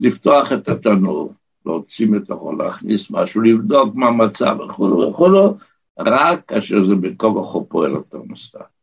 לפתוח 0.00 0.52
את 0.52 0.68
התנור, 0.68 1.32
להוציא 1.66 2.06
מתוכו, 2.06 2.52
להכניס 2.52 3.10
משהו, 3.10 3.42
לבדוק 3.42 3.94
מה 3.94 4.06
המצב 4.06 4.56
וכולו 4.60 5.08
וכולו, 5.08 5.56
רק 5.98 6.44
כאשר 6.44 6.84
זה 6.84 6.94
בין 6.94 7.14
כה 7.18 7.26
וכה 7.26 7.58
פועל 7.68 7.96
התרמוסטט. 7.96 8.75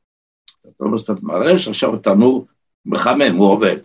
התרמוסטט 0.70 1.22
מראה 1.22 1.60
שעכשיו 1.60 1.96
התנור 1.96 2.48
מחמם, 2.86 3.36
הוא 3.36 3.52
עובד. 3.52 3.78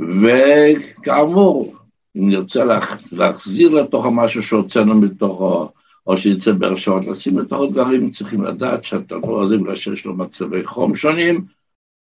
וכאמור, 0.00 1.76
אם 2.16 2.28
נרצה 2.28 2.64
להחזיר 3.12 3.70
לתוך 3.70 4.06
המשהו 4.06 4.42
שהוצאנו 4.42 4.94
מתוכו, 4.94 5.68
או 6.06 6.16
שיצא 6.16 6.52
בהרשאות 6.52 7.06
לשים 7.06 7.38
לתוכו 7.38 7.66
דברים, 7.66 8.10
צריכים 8.10 8.42
לדעת 8.42 8.84
שהתנור 8.84 9.42
הזה, 9.42 9.58
בגלל 9.58 9.74
שיש 9.74 10.06
לו 10.06 10.14
מצבי 10.14 10.66
חום 10.66 10.96
שונים, 10.96 11.44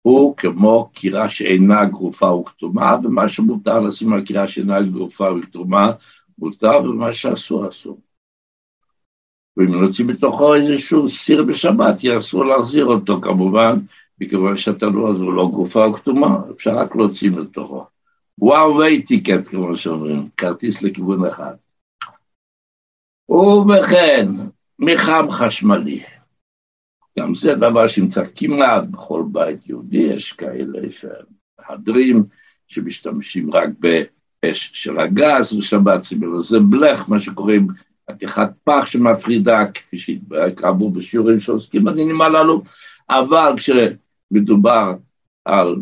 הוא 0.03 0.37
כמו 0.37 0.91
קירה 0.95 1.29
שאינה 1.29 1.85
גרופה 1.85 2.33
וכתומה, 2.33 2.97
ומה 3.05 3.29
שמותר 3.29 3.81
לשים 3.81 4.13
על 4.13 4.25
קירה 4.25 4.49
שאינה 4.49 4.83
גרופה 4.83 5.33
וכתומה, 5.33 5.93
מותר, 6.39 6.81
ומה 6.85 7.13
שאסור, 7.13 7.69
אסור. 7.69 7.99
ואם 9.59 9.75
נוציא 9.75 10.05
מתוכו 10.05 10.55
איזשהו 10.55 11.09
סיר 11.09 11.45
בשבת, 11.45 12.05
יהיה 12.05 12.19
אסור 12.19 12.45
להחזיר 12.45 12.87
אותו 12.87 13.21
כמובן, 13.21 13.79
מכיוון 14.21 14.57
שהתנור 14.57 15.09
הזה 15.09 15.25
הוא 15.25 15.33
לא 15.33 15.49
גרופה 15.53 15.85
או 15.85 15.93
כתומה, 15.93 16.37
אפשר 16.57 16.77
רק 16.77 16.97
להוציא 16.97 17.31
מתוכו. 17.31 17.87
וואו 18.39 18.75
ווי 18.75 19.03
טיקט, 19.03 19.49
כמו 19.49 19.77
שאומרים, 19.77 20.29
כרטיס 20.37 20.83
לכיוון 20.83 21.27
אחד. 21.27 21.55
ובכן, 23.29 24.27
מחם 24.79 25.27
חשמלי. 25.31 26.03
גם 27.19 27.35
זה 27.35 27.55
דבר 27.55 27.87
שנמצא 27.87 28.25
כמעט 28.37 28.85
בכל 28.91 29.23
בית 29.33 29.69
יהודי, 29.69 29.99
יש 29.99 30.33
כאלה 30.33 30.79
שמהדרים, 30.91 32.25
שמשתמשים 32.67 33.55
רק 33.55 33.69
באש 33.79 34.71
של 34.75 34.99
הגז, 34.99 35.59
סימל 36.03 36.37
לזה 36.37 36.59
בלך, 36.61 37.09
מה 37.09 37.21
שקוראים 37.21 37.69
חתיכת 38.11 38.49
פח 38.65 38.87
שמפרידה, 38.87 39.67
כפי 39.75 39.99
שהתרבו 39.99 40.91
בשיעורים 40.91 41.41
שעוסקים 41.41 41.85
בדינים 41.85 42.21
הללו, 42.21 42.63
אבל 43.11 43.55
כשמדובר 43.57 44.95
על 45.45 45.77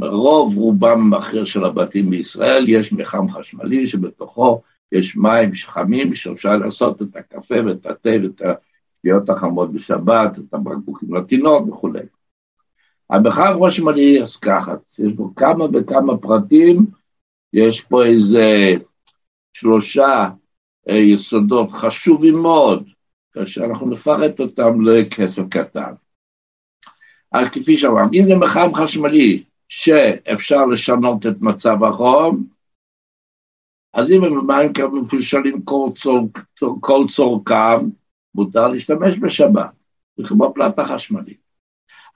רוב 0.00 0.56
רובם 0.56 1.14
האחר 1.14 1.44
של 1.44 1.64
הבתים 1.64 2.10
בישראל, 2.10 2.64
יש 2.68 2.92
מחם 2.92 3.30
חשמלי 3.30 3.86
שבתוכו 3.86 4.62
יש 4.92 5.16
מים 5.16 5.50
חמים 5.54 6.14
שאפשר 6.14 6.56
לעשות 6.56 7.02
את 7.02 7.16
הקפה 7.16 7.54
ואת 7.66 7.86
התה 7.86 8.10
ואת 8.22 8.42
השתיות 8.42 9.30
החמות 9.30 9.72
בשבת, 9.72 10.38
את 10.38 10.54
הבקבוקים 10.54 11.14
לתינוק 11.14 11.68
וכולי. 11.68 12.00
המחם 13.10 13.58
חשמלי, 13.66 14.22
אז 14.22 14.36
ככה, 14.36 14.74
יש 14.98 15.12
בו 15.12 15.34
כמה 15.34 15.64
וכמה 15.72 16.16
פרטים, 16.16 16.86
יש 17.52 17.80
פה 17.80 18.04
איזה 18.04 18.74
שלושה 19.52 20.28
יסודות 20.94 21.72
חשובים 21.72 22.34
מאוד, 22.34 22.88
כאשר 23.32 23.64
אנחנו 23.64 23.90
נפרט 23.90 24.40
אותם 24.40 24.80
לכסף 24.80 25.42
קטן. 25.50 25.92
אז 27.32 27.48
כפי 27.48 27.76
שאמרתי, 27.76 28.20
אם 28.20 28.24
זה 28.24 28.36
מחם 28.36 28.70
חשמלי 28.74 29.44
שאפשר 29.68 30.66
לשנות 30.66 31.26
את 31.26 31.40
מצב 31.40 31.84
החום, 31.84 32.44
אז 33.92 34.10
אם 34.10 34.24
הם 34.24 34.46
מים 34.46 34.72
מפושלים 35.02 35.62
כל, 35.62 35.90
צור, 35.96 36.28
כל 36.80 37.04
צורכם, 37.10 37.86
מותר 38.34 38.68
להשתמש 38.68 39.18
בשבת, 39.18 39.70
זה 40.16 40.28
כמו 40.28 40.54
פלטה 40.54 40.86
חשמלית. 40.86 41.48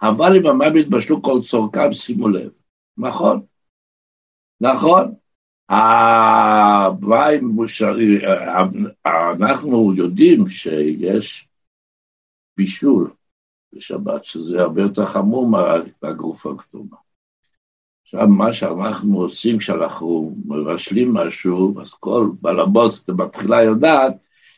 אבל 0.02 0.36
אם 0.36 0.46
המים 0.46 0.76
יתבשלו 0.76 1.22
כל 1.22 1.40
צורכם, 1.42 1.92
שימו 1.92 2.28
לב, 2.28 2.50
נכון? 2.96 3.42
נכון? 4.60 5.14
המים 5.72 7.44
מושרים, 7.44 8.20
אנחנו 9.06 9.94
יודעים 9.96 10.48
שיש 10.48 11.48
בישול 12.56 13.10
בשבת, 13.74 14.24
שזה 14.24 14.60
הרבה 14.60 14.82
יותר 14.82 15.06
חמור 15.06 15.48
מהגוף 16.02 16.46
הכתובה. 16.46 16.96
עכשיו, 18.02 18.28
מה 18.28 18.52
שאנחנו 18.52 19.20
עושים 19.20 19.58
כשאנחנו 19.58 20.36
מבשלים 20.44 21.14
משהו, 21.14 21.80
אז 21.80 21.94
כל 21.94 22.30
בעל 22.40 22.60
הבוס 22.60 23.04
בתחילה 23.10 23.62
יודעת 23.62 24.12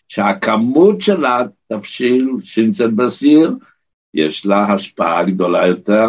שהכמות 0.09 1.01
של 1.01 1.25
התבשיל 1.27 2.31
שנמצאת 2.43 2.93
בסיר, 2.95 3.57
יש 4.15 4.47
לה 4.47 4.73
השפעה 4.73 5.25
גדולה 5.25 5.67
יותר, 5.67 6.09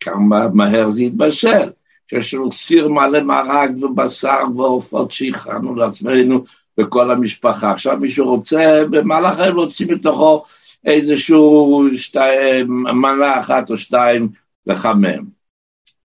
כמה 0.00 0.48
מהר 0.48 0.90
זה 0.90 1.02
יתבשל. 1.02 1.70
שיש 2.10 2.34
לנו 2.34 2.52
סיר 2.52 2.88
מלא 2.88 3.20
מרק 3.20 3.70
ובשר 3.80 4.38
ועופות 4.56 5.10
שהכנו 5.10 5.74
לעצמנו 5.74 6.44
וכל 6.80 7.10
המשפחה. 7.10 7.72
עכשיו 7.72 7.96
מישהו 7.96 8.26
רוצה 8.26 8.82
במהלך 8.90 9.40
היום 9.40 9.56
להוציא 9.56 9.86
מתוכו 9.86 10.44
איזשהו 10.84 11.84
שתי, 11.96 12.62
מנה 12.68 13.40
אחת 13.40 13.70
או 13.70 13.76
שתיים 13.76 14.28
לחמם. 14.66 15.40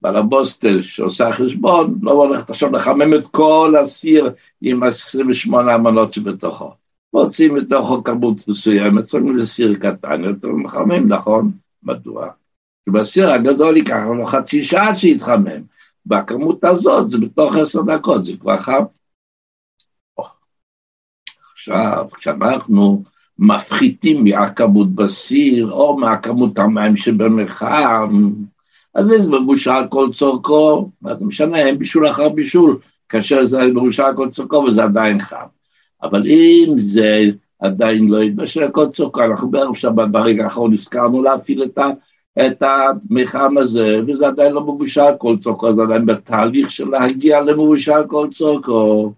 בעל 0.02 0.18
הבוסטל 0.18 0.82
שעושה 0.82 1.34
חשבון, 1.34 2.00
לא 2.02 2.12
הולך 2.12 2.50
עכשיו 2.50 2.72
לחמם 2.72 3.14
את 3.14 3.28
כל 3.28 3.74
הסיר 3.82 4.32
עם 4.62 4.84
28 4.84 5.74
המנות 5.74 6.14
שבתוכו. 6.14 6.72
מוצאים 7.14 7.56
מתוכו 7.56 8.04
כמות 8.04 8.48
מסוימת, 8.48 9.08
שמים 9.08 9.38
לסיר 9.38 9.76
קטן 9.76 10.24
יותר 10.24 10.48
מחמם, 10.48 11.08
נכון? 11.08 11.52
מדוע? 11.84 12.30
כי 12.86 12.92
בסיר 12.92 13.32
הגדול 13.32 13.78
ייקח 13.78 14.04
לנו 14.06 14.26
חצי 14.26 14.64
שעה 14.64 14.96
שיתחמם. 14.96 15.75
בכמות 16.06 16.64
הזאת, 16.64 17.10
זה 17.10 17.18
בתוך 17.18 17.56
עשר 17.56 17.82
דקות, 17.82 18.26
זה 18.26 18.38
כבר 18.38 18.58
חם. 18.58 18.84
עכשיו, 21.54 22.08
כשאנחנו 22.18 23.04
מפחיתים 23.40 24.24
מהכמות 24.24 24.96
בסיר, 24.96 25.72
או 25.72 25.98
מהכמות 25.98 26.60
המים 26.60 26.96
שבמרחב, 26.96 28.10
אז 28.96 29.06
זה 29.06 29.28
מבושל 29.28 29.88
כל 29.90 30.10
צורכו, 30.14 30.90
מה 31.02 31.16
זה 31.16 31.26
משנה, 31.26 31.58
אין 31.58 31.80
בישול 31.80 32.10
אחר 32.10 32.30
בישול, 32.30 32.80
כאשר 33.10 33.46
זה 33.46 33.60
מבושל 33.62 34.04
כל 34.16 34.30
צורכו 34.30 34.56
וזה 34.56 34.84
עדיין 34.84 35.20
חם. 35.20 35.46
אבל 36.04 36.28
אם 36.28 36.74
זה 36.78 37.20
עדיין 37.60 38.08
לא 38.08 38.24
יתבשל 38.24 38.72
כל 38.72 38.90
צורכו, 38.94 39.22
אנחנו 39.24 39.52
בערב 39.52 39.76
שבת 39.76 40.08
ברגע 40.12 40.44
האחרון 40.44 40.74
הזכרנו 40.74 41.24
להפעיל 41.24 41.64
את, 41.64 41.78
ה, 41.78 41.90
את 42.40 42.64
המחם 42.64 43.58
הזה, 43.58 44.00
וזה 44.08 44.28
עדיין 44.28 44.54
לא 44.54 44.62
מבושל 44.62 45.16
כל 45.18 45.38
צורכו, 45.38 45.74
זה 45.74 45.82
עדיין 45.82 46.06
בתהליך 46.06 46.72
של 46.72 46.90
להגיע 46.90 47.42
למבושל 47.42 48.08
כל 48.08 48.28
צורכו. 48.34 49.14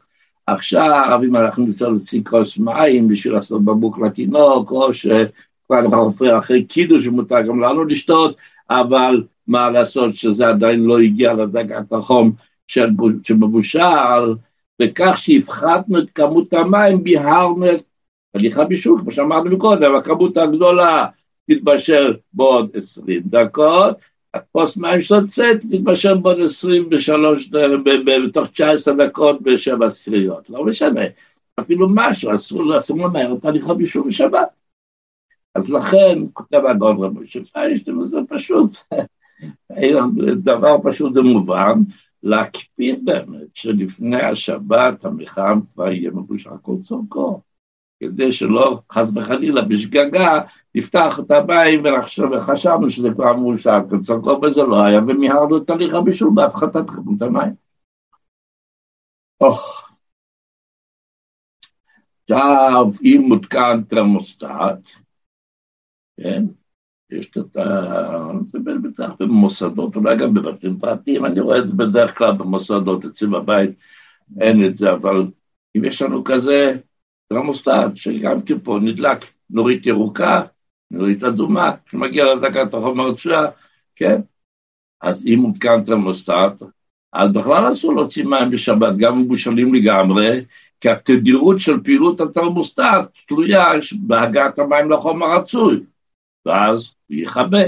עכשיו, 0.48 1.20
אם 1.24 1.36
אנחנו 1.36 1.66
נצטרך 1.66 1.90
להוציא 1.90 2.22
כוס 2.24 2.58
מים 2.58 3.08
בשביל 3.08 3.34
לעשות 3.34 3.66
בבוק 3.66 4.00
לתינוק, 4.00 4.72
או 4.72 4.94
שכבר 4.94 5.80
אנחנו 5.80 6.38
אחרי 6.38 6.64
קידוש 6.64 7.06
שמותר 7.06 7.42
גם 7.42 7.60
לנו 7.60 7.84
לשתות, 7.84 8.36
אבל 8.70 9.24
מה 9.48 9.70
לעשות 9.70 10.16
שזה 10.16 10.48
עדיין 10.48 10.84
לא 10.84 11.00
הגיע 11.00 11.34
לדקת 11.34 11.94
החום 11.94 12.32
שמבושל, 13.24 14.34
בכך 14.80 15.18
שהפחתנו 15.18 16.00
את 16.00 16.10
כמות 16.16 16.54
המים, 16.54 17.04
ביהרנו 17.04 17.72
את 17.72 17.84
הליכה 18.36 18.64
בישול, 18.64 19.02
כמו 19.02 19.12
שאמרנו 19.12 19.58
קודם, 19.58 19.96
הכמות 19.96 20.38
הגדולה 20.38 21.06
תתבשל 21.50 22.18
בעוד 22.34 22.70
עשרים 22.74 23.22
דקות, 23.26 23.98
הכוס 24.34 24.78
מים 24.78 25.02
שיוצאת 25.02 25.58
תתבשל 25.72 26.18
בעוד 26.18 26.42
עשרים 26.42 26.90
ושלוש, 26.92 27.50
בתוך 28.06 28.48
תשע 28.48 28.72
עשרה 28.72 28.94
דקות 28.94 29.42
בשבע 29.42 29.88
עשיריות, 29.88 30.50
לא 30.50 30.66
משנה, 30.66 31.02
אפילו 31.60 31.88
משהו, 31.90 32.36
אסור, 32.36 32.78
אסור 32.78 32.98
למהר 32.98 33.36
את 33.36 33.46
הליכה 33.46 33.74
בישול 33.74 34.08
בשבת. 34.08 34.48
אז 35.56 35.70
לכן, 35.70 36.20
כותב 36.34 36.62
הגאון 36.66 37.04
רבי 37.04 37.20
משה 37.20 37.44
פיינשטיין, 37.44 38.06
זה 38.06 38.20
פשוט, 38.30 38.76
דבר 40.36 40.78
פשוט 40.84 41.18
ומובן, 41.18 41.80
להקפיד 42.24 43.06
באמת 43.06 43.56
שלפני 43.56 44.22
השבת 44.22 45.06
המחם 45.06 45.60
כבר 45.74 45.92
יהיה 45.92 46.12
מבושל 46.12 46.50
כל 46.62 46.76
צורכו, 46.84 47.42
כדי 48.00 48.32
שלא 48.32 48.80
חס 48.92 49.12
וחלילה 49.16 49.62
בשגגה 49.62 50.42
נפתח 50.76 51.20
את 51.20 51.32
המים 51.32 51.84
וחשבנו 52.32 52.90
שזה 52.90 53.08
כבר 53.16 53.34
מבושל 53.34 53.70
כל 53.90 54.00
צורכו 54.00 54.40
וזה 54.44 54.64
לא 54.64 54.84
היה 54.84 55.00
ומיהרנו 55.08 55.58
את 55.58 55.68
תהליך 55.68 55.94
הבישול 55.94 56.30
בהפחתת 56.36 56.90
כמות 56.90 57.22
המים. 57.22 57.54
עכשיו, 62.24 62.86
אם 63.04 63.26
מותקן 63.28 63.84
תרמוסטט, 63.88 64.44
כן? 66.18 66.44
יש 67.10 67.32
את 67.38 67.58
ה... 67.58 68.32
בטח 68.84 69.12
במוסדות, 69.20 69.96
אולי 69.96 70.18
גם 70.18 70.34
בבתים 70.34 70.80
פרטיים, 70.80 71.26
אני 71.26 71.40
רואה 71.40 71.60
את 71.60 71.70
זה 71.70 71.76
בדרך 71.76 72.18
כלל 72.18 72.32
במוסדות, 72.38 73.06
אצלי 73.06 73.28
בבית 73.28 73.70
אין 74.42 74.66
את 74.66 74.76
זה, 74.76 74.92
אבל 74.92 75.28
אם 75.78 75.86
יש 75.86 76.02
לנו 76.02 76.24
כזה 76.24 76.78
תרמוסטט, 77.30 77.96
שגם 77.96 78.42
כן 78.42 78.60
פה 78.60 78.80
נדלק 78.82 79.26
נורית 79.50 79.86
ירוקה, 79.86 80.42
נורית 80.92 81.24
אדומה, 81.24 81.72
כשמגיע 81.86 82.36
לדקת 82.36 82.74
החומר 82.74 83.14
תשועה, 83.14 83.46
כן? 83.96 84.22
אז 85.02 85.28
אם 85.28 85.40
מותקן 85.40 85.84
תרמוסטט, 85.84 86.64
אז 87.14 87.32
בכלל 87.32 87.72
אסור 87.72 87.96
להוציא 87.96 88.24
מים 88.26 88.52
בשבת, 88.52 88.98
גם 88.98 89.22
מבושלים 89.22 89.74
לגמרי, 89.74 90.46
כי 90.82 90.90
התדירות 90.90 91.60
של 91.60 91.84
פעילות 91.84 92.22
התרמוסטט 92.22 92.84
תלויה 93.28 93.66
בהגעת 94.02 94.60
המים 94.60 94.92
לחומר 94.92 95.38
רצוי. 95.38 95.84
ואז 96.46 96.96
הוא 97.08 97.18
יכבה. 97.18 97.64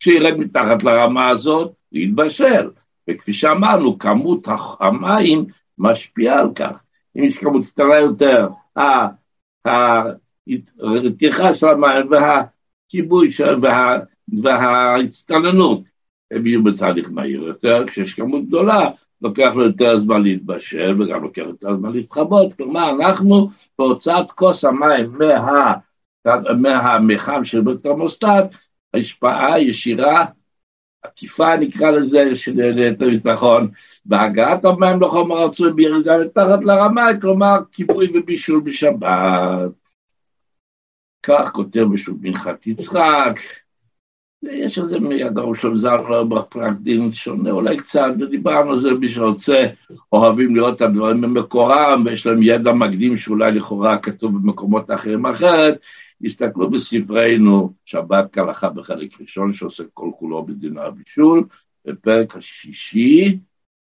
כשירד 0.00 0.36
מתחת 0.36 0.82
לרמה 0.82 1.28
הזאת, 1.28 1.72
הוא 1.90 1.98
יתבשל. 1.98 2.70
וכפי 3.10 3.32
שאמרנו, 3.32 3.98
כמות 3.98 4.48
המים 4.80 5.44
משפיעה 5.78 6.40
על 6.40 6.48
כך. 6.54 6.82
אם 7.16 7.24
יש 7.24 7.38
כמות 7.38 7.66
קטנה 7.66 7.96
יותר, 7.96 8.48
ההתייחס 9.64 11.56
של 11.56 11.68
המים 11.68 12.10
והכיבוי 12.10 13.28
וה, 13.62 13.98
וההצטננות, 14.42 15.80
הם 16.30 16.46
יהיו 16.46 16.64
בתהליך 16.64 17.10
מהיר 17.10 17.42
יותר, 17.42 17.86
כשיש 17.86 18.14
כמות 18.14 18.46
גדולה, 18.46 18.90
לוקח 19.22 19.50
לו 19.54 19.64
יותר 19.64 19.98
זמן 19.98 20.22
להתבשל 20.22 21.02
וגם 21.02 21.22
לוקח 21.22 21.42
יותר 21.46 21.76
זמן 21.76 21.92
להתחבות, 21.92 22.52
כלומר 22.52 22.90
אנחנו 22.90 23.50
בהוצאת 23.78 24.30
כוס 24.30 24.64
המים 24.64 25.12
מה... 25.18 25.74
מהמחם 26.58 27.44
של 27.44 27.60
בתרמוסטט, 27.60 28.54
השפעה 28.94 29.60
ישירה, 29.60 30.24
עקיפה 31.02 31.56
נקרא 31.56 31.90
לזה, 31.90 32.34
של 32.34 32.52
ליתר 32.70 33.08
ביטחון, 33.08 33.68
בהגעת 34.04 34.64
המים 34.64 35.02
לחומר 35.02 35.44
רצוי 35.44 35.72
בירידה 35.72 36.18
מתחת 36.18 36.64
לרמה, 36.64 37.10
כלומר 37.20 37.58
כיבוי 37.72 38.08
ובישול 38.14 38.60
בשבת. 38.60 39.70
כך 41.22 41.50
כותב 41.52 41.84
בשביל 41.92 42.16
מנחת 42.20 42.66
יצחק, 42.66 43.40
ויש 44.42 44.78
על 44.78 44.88
זה 44.88 45.00
מהגאון 45.00 45.54
של 45.54 45.76
זלמן 45.76 46.28
בפרק 46.28 46.72
דין 46.78 47.12
שונה 47.12 47.50
אולי 47.50 47.76
קצת, 47.76 48.10
ודיברנו 48.20 48.72
על 48.72 48.78
זה, 48.78 48.94
מי 48.94 49.08
שרוצה, 49.08 49.66
אוהבים 50.12 50.56
לראות 50.56 50.76
את 50.76 50.82
הדברים 50.82 51.20
במקורם, 51.20 52.02
ויש 52.06 52.26
להם 52.26 52.42
ידע 52.42 52.72
מקדים 52.72 53.16
שאולי 53.16 53.52
לכאורה 53.52 53.98
כתוב 53.98 54.32
במקומות 54.32 54.90
אחרים 54.90 55.26
אחרת, 55.26 55.78
הסתכלו 56.24 56.70
בספרינו 56.70 57.74
שבת 57.84 58.32
כהלכה 58.32 58.68
בחלק 58.68 59.20
ראשון 59.20 59.52
שעוסק 59.52 59.84
כל 59.94 60.10
כולו 60.18 60.46
בדיני 60.46 60.80
הבישול, 60.80 61.46
בפרק 61.84 62.36
השישי, 62.36 63.38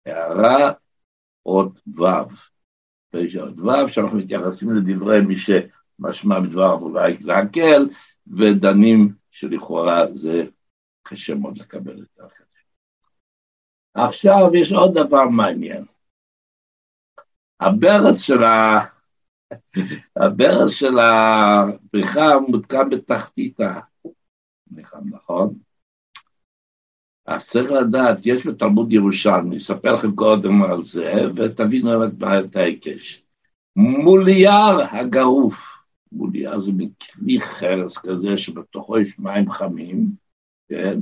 הערה 0.05 0.71
עוד 1.43 1.79
ו', 1.87 2.03
פרק 3.09 3.29
עוד 3.39 3.59
ו', 3.59 3.87
שאנחנו 3.87 4.17
מתייחסים 4.17 4.75
לדברי 4.75 5.21
מי 5.21 5.35
שמשמע 5.35 6.39
מדבר 6.39 6.71
אולי 6.71 7.17
להקל, 7.17 7.89
ודנים 8.27 9.13
שלכאורה 9.31 10.13
זה 10.13 10.45
קשה 11.03 11.35
מאוד 11.35 11.57
לקבל 11.57 11.99
את 11.99 12.07
זה. 12.15 12.23
עכשיו 13.93 14.55
יש 14.55 14.71
עוד 14.71 14.93
דבר 14.93 15.29
מעניין. 15.29 15.85
הברז 17.59 18.21
של 18.21 18.43
ה... 18.43 18.94
הברז 20.15 20.71
של 20.71 20.99
הבריכה 20.99 22.39
מותקן 22.47 22.89
בתחתית 22.89 23.59
הבריכה, 23.59 24.97
נכון? 25.05 25.53
אז 27.25 27.49
צריך 27.49 27.71
לדעת, 27.71 28.17
יש 28.25 28.47
בתלמוד 28.47 28.93
ירושלמי, 28.93 29.57
אספר 29.57 29.95
לכם 29.95 30.15
קודם 30.15 30.63
על 30.63 30.85
זה, 30.85 31.13
ותבינו 31.35 32.05
את 32.39 32.55
ההיקש. 32.55 33.23
מולייר 33.75 34.81
הגרוף, 34.91 35.83
מולייר 36.11 36.59
זה 36.59 36.71
מכלי 36.77 37.41
חרס 37.41 37.97
כזה 37.97 38.37
שבתוכו 38.37 38.99
יש 38.99 39.19
מים 39.19 39.51
חמים, 39.51 40.09
כן? 40.69 40.99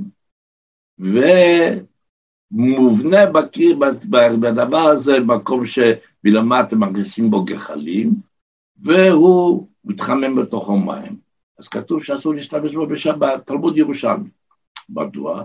ומובנה 2.52 3.26
בקיר, 3.26 3.78
בדבר 4.40 4.88
הזה, 4.88 5.20
מקום 5.20 5.62
שמלמטה 5.66 6.76
מכניסים 6.76 7.30
בו 7.30 7.44
גחלים, 7.44 8.14
והוא 8.82 9.68
מתחמם 9.84 10.36
בתוכו 10.36 10.76
מים. 10.76 11.16
אז 11.58 11.68
כתוב 11.68 12.02
שאסור 12.02 12.34
להשתמש 12.34 12.74
בו 12.74 12.86
בשבת, 12.86 13.46
תלמוד 13.46 13.76
ירושלמי. 13.76 14.28
מדוע? 14.88 15.44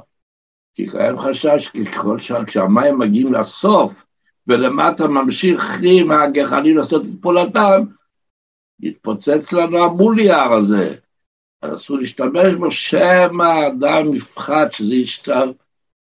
כי 0.75 0.89
קיים 0.89 1.19
חשש 1.19 1.67
ככל 1.67 2.19
שהמים 2.47 2.99
מגיעים 2.99 3.33
לסוף 3.33 4.05
ולמטה 4.47 5.07
ממשיכים 5.07 6.11
הגחלים 6.11 6.77
לעשות 6.77 7.05
את 7.05 7.21
פעולתם, 7.21 7.83
יתפוצץ 8.79 9.53
לנו 9.53 9.83
המוליאר 9.83 10.53
הזה. 10.53 10.95
אז 11.61 11.75
אסור 11.75 11.97
להשתמש 11.97 12.53
בו, 12.53 12.71
שמא 12.71 13.43
האדם 13.43 14.13
יפחד 14.13 14.67
שזה 14.71 14.95
ישתר, 14.95 15.51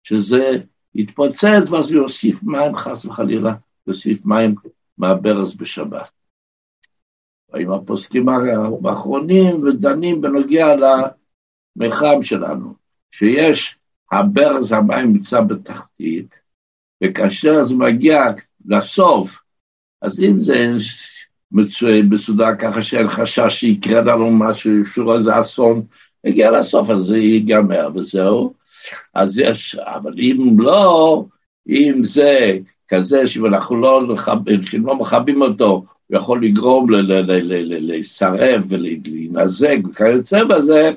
שזה 0.03 0.51
יתפוצץ, 0.95 1.69
ואז 1.69 1.91
הוא 1.91 2.01
יוסיף 2.01 2.43
מים, 2.43 2.75
חס 2.75 3.05
וחלילה, 3.05 3.53
יוסיף 3.87 4.25
מים 4.25 4.55
מהברז 4.97 5.55
בשבת. 5.55 6.22
עם 7.59 7.71
הפוסקים 7.71 8.29
האחרונים 8.85 9.63
ודנים 9.63 10.21
בנוגע 10.21 10.75
למחם 10.75 12.21
שלנו, 12.21 12.73
שיש 13.11 13.77
הברז 14.11 14.71
המים 14.71 15.13
נמצא 15.13 15.41
בתחתית, 15.41 16.35
וכאשר 17.03 17.63
זה 17.63 17.75
מגיע 17.75 18.23
לסוף, 18.65 19.41
אז 20.01 20.19
אם 20.19 20.39
זה 20.39 20.75
מסודר 22.03 22.55
ככה 22.59 22.81
שאין 22.81 23.07
חשש 23.07 23.59
שיקרה 23.59 24.01
לנו 24.01 24.31
משהו, 24.31 24.85
שוב 24.85 25.09
איזה 25.09 25.39
אסון, 25.39 25.85
יגיע 26.23 26.51
לסוף, 26.51 26.89
אז 26.89 27.01
זה 27.01 27.17
ייגמר 27.17 27.89
וזהו. 27.95 28.53
אז 29.13 29.39
יש, 29.39 29.75
אבל 29.75 30.13
אם 30.17 30.55
לא, 30.59 31.25
אם 31.69 32.03
זה 32.03 32.57
כזה 32.87 33.27
שאנחנו 33.27 33.81
לא, 33.81 34.01
לא 34.73 34.95
מכבים 34.95 35.41
אותו, 35.41 35.85
הוא 36.13 36.21
יכול 36.21 36.45
לגרום 36.45 36.87
להישרף 36.89 38.65
ולהינזק 38.69 39.77
וכיוצא 39.89 40.43
בזה, 40.43 40.91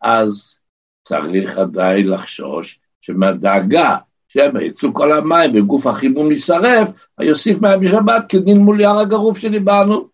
אז 0.00 0.54
צריך 1.02 1.58
עדיין 1.58 2.08
לחשוש 2.08 2.78
שמהדאגה 3.00 3.96
שמא 4.28 4.58
יצאו 4.58 4.94
כל 4.94 5.12
המים 5.12 5.50
וגוף 5.54 5.86
החימום 5.86 6.32
יישרף, 6.32 6.88
יוסיף 7.20 7.60
מים 7.60 7.80
בשבת 7.80 8.24
כדין 8.28 8.58
מול 8.58 8.80
יער 8.80 8.98
הגרוף 8.98 9.38
שדיברנו. 9.38 10.08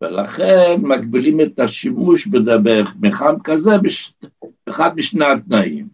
ולכן 0.00 0.80
מגבילים 0.82 1.40
את 1.40 1.60
השימוש 1.60 2.26
במחם 2.26 3.34
כזה 3.44 3.76
באחד 4.66 4.96
משני 4.96 5.26
התנאים. 5.26 5.86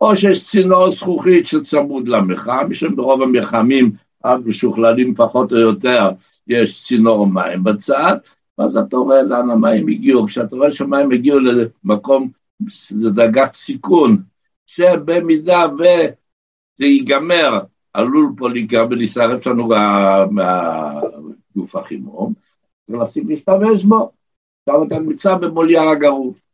או 0.00 0.16
שיש 0.16 0.44
צינור 0.44 0.90
זכוכית 0.90 1.46
שצמוד 1.46 2.08
למחם, 2.08 2.66
משום 2.68 2.96
ברוב 2.96 3.22
המחמים 3.22 3.92
המשוכללים 4.24 5.14
פחות 5.14 5.52
או 5.52 5.58
יותר 5.58 6.10
יש 6.46 6.82
צינור 6.82 7.26
מים 7.26 7.64
בצד, 7.64 8.16
ואז 8.58 8.76
אתה 8.76 8.96
רואה 8.96 9.22
לאן 9.22 9.50
המים 9.50 9.88
הגיעו, 9.88 10.26
כשאתה 10.26 10.56
רואה 10.56 10.72
שהמים 10.72 11.10
הגיעו 11.10 11.38
למקום, 11.40 12.30
לדרגת 12.90 13.50
סיכון, 13.50 14.22
שבמידה 14.66 15.66
וזה 15.74 16.86
ייגמר, 16.86 17.60
עלול 17.92 18.32
פה 18.36 18.48
להיגמר 18.48 18.86
ולהישרף 18.90 19.46
לנו 19.46 19.68
מהגוף 20.30 21.76
החימום, 21.76 22.34
ולהפסיק 22.88 23.24
להשתמש 23.28 23.84
בו. 23.84 24.12
עכשיו 24.62 24.84
אתה 24.84 24.98
נמצא 24.98 25.34
במולייר 25.34 25.82
הגרוף. 25.82 26.51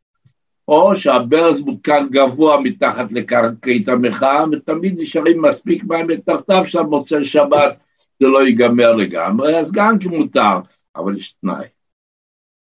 או 0.69 0.97
שהברז 0.97 1.61
מותקן 1.61 2.07
גבוה 2.11 2.61
מתחת 2.61 3.13
לקרקעית 3.13 3.89
המחאה, 3.89 4.45
ותמיד 4.53 4.95
נשארים 4.99 5.43
מספיק 5.43 5.85
מים 5.85 6.07
מתחתיו 6.07 6.63
שם 6.67 6.83
מוצא 6.83 7.23
שבת, 7.23 7.77
זה 8.21 8.27
לא 8.27 8.47
ייגמר 8.47 8.93
לגמרי, 8.93 9.59
אז 9.59 9.73
גם 9.73 9.99
כי 9.99 10.09
מותר, 10.09 10.59
אבל 10.97 11.17
יש 11.17 11.35
תנאי. 11.41 11.67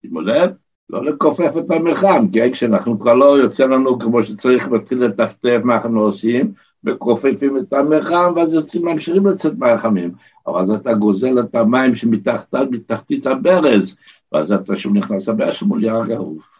שימו 0.01 0.21
לב, 0.21 0.51
לא 0.89 1.05
לכופף 1.05 1.57
את 1.57 1.71
המחם, 1.71 2.27
כן? 2.33 2.51
כשאנחנו 2.51 2.99
כבר 2.99 3.13
לא 3.13 3.39
יוצא 3.39 3.65
לנו 3.65 3.99
כמו 3.99 4.23
שצריך 4.23 4.71
להתחיל 4.71 5.03
לטפטף 5.03 5.59
מה 5.63 5.75
אנחנו 5.75 6.01
עושים, 6.01 6.51
מכופפים 6.83 7.57
את 7.57 7.73
המחם, 7.73 8.33
ואז 8.35 8.53
יוצאים, 8.53 8.85
ממשיכים 8.85 9.27
לצאת 9.27 9.53
מהחמים. 9.57 10.11
אבל 10.47 10.59
אז 10.59 10.71
אתה 10.71 10.93
גוזל 10.93 11.39
את 11.39 11.55
המים 11.55 11.95
שמתחתית 11.95 13.27
הברז, 13.27 13.97
ואז 14.31 14.51
אתה 14.51 14.75
שוב 14.75 14.93
נכנס 14.93 15.29
לבעיה 15.29 15.51
של 15.51 15.65
מול 15.65 15.83
יער 15.83 16.05
גרוף. 16.05 16.56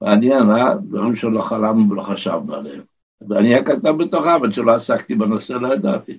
מעניין, 0.00 0.50
אה? 0.50 0.74
דברים 0.74 1.16
שלא 1.16 1.40
חלמנו 1.40 1.90
ולא 1.90 2.02
חשבנו 2.02 2.54
עליהם. 2.54 2.82
ואני 3.28 3.54
הקטן 3.54 3.98
בתוכם, 3.98 4.44
עד 4.44 4.52
שלא 4.52 4.74
עסקתי 4.74 5.14
בנושא, 5.14 5.52
לא 5.52 5.74
ידעתי. 5.74 6.18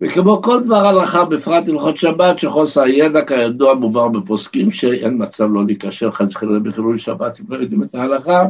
וכמו 0.00 0.42
כל 0.42 0.60
דבר 0.64 0.86
הלכה, 0.86 1.24
בפרט 1.24 1.68
הלכות 1.68 1.96
שבת, 1.96 2.38
שחוסר 2.38 2.82
הידע 2.82 3.24
כידוע 3.24 3.74
מובהר 3.74 4.08
בפוסקים, 4.08 4.72
שאין 4.72 5.22
מצב 5.22 5.44
לא 5.52 5.66
להיקשר 5.66 6.10
חס 6.10 6.30
וחלילה 6.30 6.60
בחילול 6.60 6.98
שבת 6.98 7.40
אם 7.40 7.44
לא 7.48 7.56
יודעים 7.56 7.82
את 7.82 7.94
ההלכה, 7.94 8.42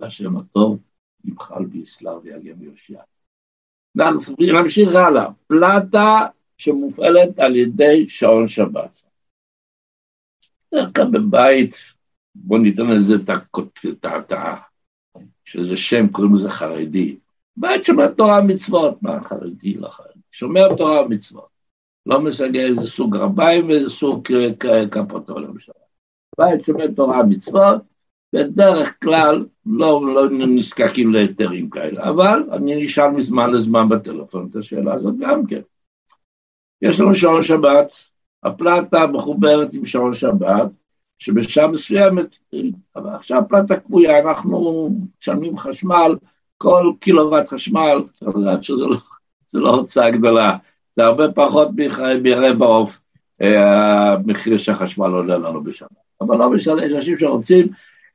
והשם 0.00 0.36
הטוב 0.36 0.78
ימחל 1.24 1.64
ויסלר 1.70 2.18
ויגן 2.22 2.60
ויושיע. 2.60 3.00
נמשיך 4.38 4.94
הלאה. 4.94 5.26
פלטה 5.46 6.26
שמופעלת 6.58 7.38
על 7.38 7.56
ידי 7.56 8.08
שעון 8.08 8.46
שבת. 8.46 9.02
בדרך 10.72 10.88
כלל 10.96 11.10
בבית, 11.10 11.76
בואו 12.34 12.60
ניתן 12.60 12.86
לזה 12.86 13.14
את 13.14 14.32
ה... 14.32 14.54
שזה 15.44 15.76
שם, 15.76 16.08
קוראים 16.08 16.34
לזה 16.34 16.50
חרדי. 16.50 17.16
בית 17.56 17.84
שומר 17.84 18.08
תורה 18.08 18.40
ומצוות, 18.42 19.02
מה 19.02 19.24
חרדי 19.28 19.74
לא 19.74 19.88
חרדי? 19.88 20.20
שומר 20.32 20.74
תורה 20.76 21.02
ומצוות. 21.02 21.48
לא 22.06 22.20
משנה 22.20 22.58
איזה 22.58 22.86
סוג 22.86 23.16
רביים 23.16 23.68
ואיזה 23.68 23.90
סוג 23.90 24.28
כפותו 24.90 25.38
למשל. 25.38 25.72
בית 26.38 26.64
שומר 26.64 26.86
תורה 26.96 27.20
ומצוות, 27.20 27.82
בדרך 28.32 28.94
כלל 29.02 29.46
לא, 29.66 30.14
לא 30.14 30.30
נזקקים 30.30 31.12
להיתרים 31.12 31.70
כאלה, 31.70 32.10
אבל 32.10 32.42
אני 32.52 32.82
נשאל 32.82 33.08
מזמן 33.08 33.50
לזמן 33.50 33.88
בטלפון 33.88 34.48
את 34.50 34.56
השאלה 34.56 34.94
הזאת 34.94 35.14
גם 35.18 35.46
כן. 35.46 35.60
יש 36.82 37.00
לנו 37.00 37.14
שעון 37.14 37.42
שבת, 37.42 37.90
הפלטה 38.42 39.06
מחוברת 39.06 39.74
עם 39.74 39.86
שעון 39.86 40.14
שבת, 40.14 40.70
שבשעה 41.20 41.66
מסוימת, 41.66 42.26
אבל 42.96 43.14
עכשיו 43.14 43.42
פלטה 43.48 43.76
קבויה, 43.76 44.18
אנחנו 44.18 44.90
משלמים 45.20 45.58
חשמל, 45.58 46.16
כל 46.58 46.92
קילוואט 47.00 47.48
חשמל, 47.48 48.02
צריך 48.14 48.36
לדעת 48.36 48.62
שזה 48.62 48.84
לא, 48.84 48.96
לא 49.54 49.70
הוצאה 49.70 50.10
גדולה, 50.10 50.56
זה 50.96 51.04
הרבה 51.04 51.32
פחות 51.32 51.68
מרבע 52.22 52.66
עוף 52.66 52.98
אה, 53.42 54.12
המחיר 54.12 54.56
שהחשמל 54.56 55.06
עולה 55.06 55.38
לנו 55.38 55.64
בשנה. 55.64 55.88
אבל 56.20 56.36
לא 56.36 56.50
משנה, 56.50 56.84
יש 56.84 56.92
אנשים 56.92 57.18
שרוצים 57.18 57.68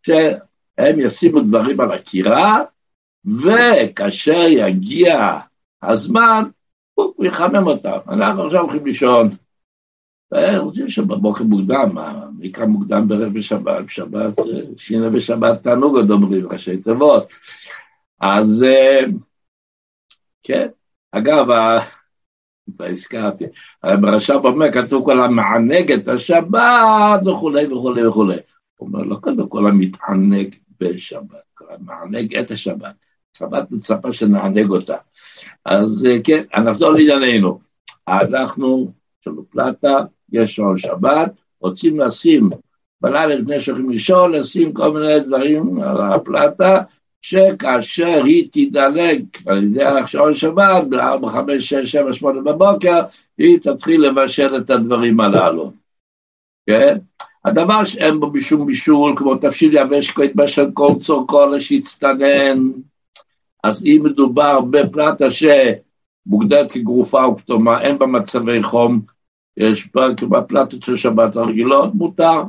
שהם 0.05 0.99
ישימו 0.99 1.39
דברים 1.39 1.79
על 1.79 1.91
הקירה, 1.91 2.63
וכאשר 3.25 4.45
יגיע 4.49 5.37
הזמן, 5.83 6.43
הוא 6.93 7.25
יחמם 7.25 7.67
אותם. 7.67 7.97
אנחנו 8.09 8.43
עכשיו 8.43 8.61
הולכים 8.61 8.85
לישון, 8.85 9.35
רוצים 10.57 10.87
שבבוקר 10.87 11.43
מוקדם, 11.43 11.97
קם 12.53 12.69
מוקדם 12.69 13.07
בערב 13.07 13.33
בשבת, 13.33 13.85
בשבת, 13.85 14.33
שינה 14.77 15.09
בשבת 15.09 15.63
תענוג 15.63 15.95
עוד 15.95 16.11
אומרים, 16.11 16.47
ראשי 16.51 16.77
תיבות. 16.77 17.27
אז 18.19 18.63
אה, 18.63 18.99
כן, 20.43 20.67
אגב, 21.11 21.45
כבר 22.75 22.85
הזכרתי, 22.91 23.45
ברש"ב 24.01 24.45
אומר, 24.45 24.71
כתוב 24.71 25.05
כל 25.05 25.23
המענג 25.23 25.91
את 25.91 26.07
השבת 26.07 27.27
וכולי 27.27 27.73
וכולי 27.73 28.07
וכולי. 28.07 28.37
הוא 28.77 28.87
אומר, 28.87 29.03
לא 29.03 29.15
קודם 29.15 29.49
כל 29.49 29.67
המתענג 29.67 30.55
בשבת, 30.79 31.43
כל 31.53 31.65
המענג 31.69 32.37
את 32.37 32.51
השבת. 32.51 32.95
שבת 33.37 33.71
מצפה 33.71 34.13
שנענג 34.13 34.69
אותה. 34.69 34.97
אז 35.65 36.05
אה, 36.05 36.17
כן, 36.23 36.43
נחזור 36.63 36.91
לענייננו. 36.91 37.59
אנחנו, 38.07 38.91
יש 39.21 39.27
לנו 39.27 39.45
פלטה, 39.49 39.97
יש 40.31 40.55
שעון 40.55 40.77
שבת, 40.77 41.31
רוצים 41.61 41.99
לשים 41.99 42.49
בלילה 43.01 43.35
לפני 43.35 43.59
שהולכים 43.59 43.89
לישון, 43.89 44.31
לשים 44.31 44.73
כל 44.73 44.93
מיני 44.93 45.19
דברים 45.19 45.81
על 45.81 46.13
הפלטה, 46.13 46.81
שכאשר 47.21 48.23
היא 48.25 48.49
תדלג 48.51 49.25
על 49.45 49.63
ידי 49.63 49.83
השעון 49.83 50.33
שבת, 50.33 50.88
ב-4, 50.89 51.29
5, 51.29 51.69
6, 51.69 51.91
7, 51.91 52.13
8 52.13 52.41
בבוקר, 52.41 53.01
היא 53.38 53.59
תתחיל 53.59 54.01
לבשל 54.01 54.57
את 54.57 54.69
הדברים 54.69 55.19
הללו. 55.19 55.71
כן? 56.67 56.97
הדבר 57.45 57.85
שאין 57.85 58.19
בו 58.19 58.31
משום 58.31 58.65
בישול, 58.65 59.13
כמו 59.17 59.35
תבשיל 59.35 59.77
יבש 59.77 60.11
כמו 60.11 60.23
התבשל 60.23 60.65
כל 60.73 60.91
צורכו 61.01 61.45
לשיצטנן, 61.45 62.71
אז 63.63 63.85
אם 63.85 64.01
מדובר 64.03 64.61
בפלטה 64.61 65.25
שמוגדרת 65.31 66.71
כגרופה 66.71 67.27
וכתומה, 67.27 67.81
אין 67.81 67.97
בה 67.97 68.05
מצבי 68.05 68.63
חום, 68.63 69.01
יש 69.57 69.87
בפלטות 70.29 70.81
של 70.81 70.97
שבת 70.97 71.35
הרגילות, 71.35 71.93
מותר. 71.93 72.43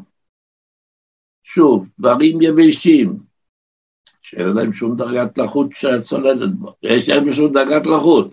שוב, 1.45 1.88
דברים 1.99 2.42
יבשים, 2.42 3.19
שאין 4.23 4.49
להם 4.49 4.73
שום 4.73 4.97
דרגת 4.97 5.38
לחות 5.38 5.66
שצולדת 5.75 6.55
בו, 6.55 6.75
יש 6.83 7.09
להם 7.09 7.33
שום 7.33 7.53
דרגת 7.53 7.87
לחות. 7.87 8.31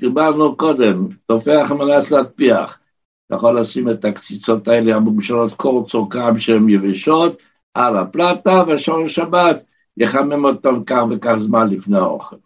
דיברנו 0.00 0.56
קודם, 0.56 1.08
תופח 1.26 1.70
מנס 1.78 2.10
להטפיח. 2.10 2.78
אתה 3.26 3.34
יכול 3.34 3.60
לשים 3.60 3.90
את 3.90 4.04
הקציצות 4.04 4.68
האלה 4.68 4.96
הממשלות 4.96 5.52
קור 5.52 5.86
צורכם 5.86 6.38
שהן 6.38 6.68
יבשות 6.68 7.42
על 7.74 7.96
הפלטה, 7.96 8.62
ושעון 8.68 9.06
שבת 9.06 9.64
יחמם 9.96 10.44
אותם 10.44 10.84
כך 10.84 11.02
וכך 11.10 11.34
זמן 11.38 11.68
לפני 11.68 11.98
האוכל. 11.98 12.36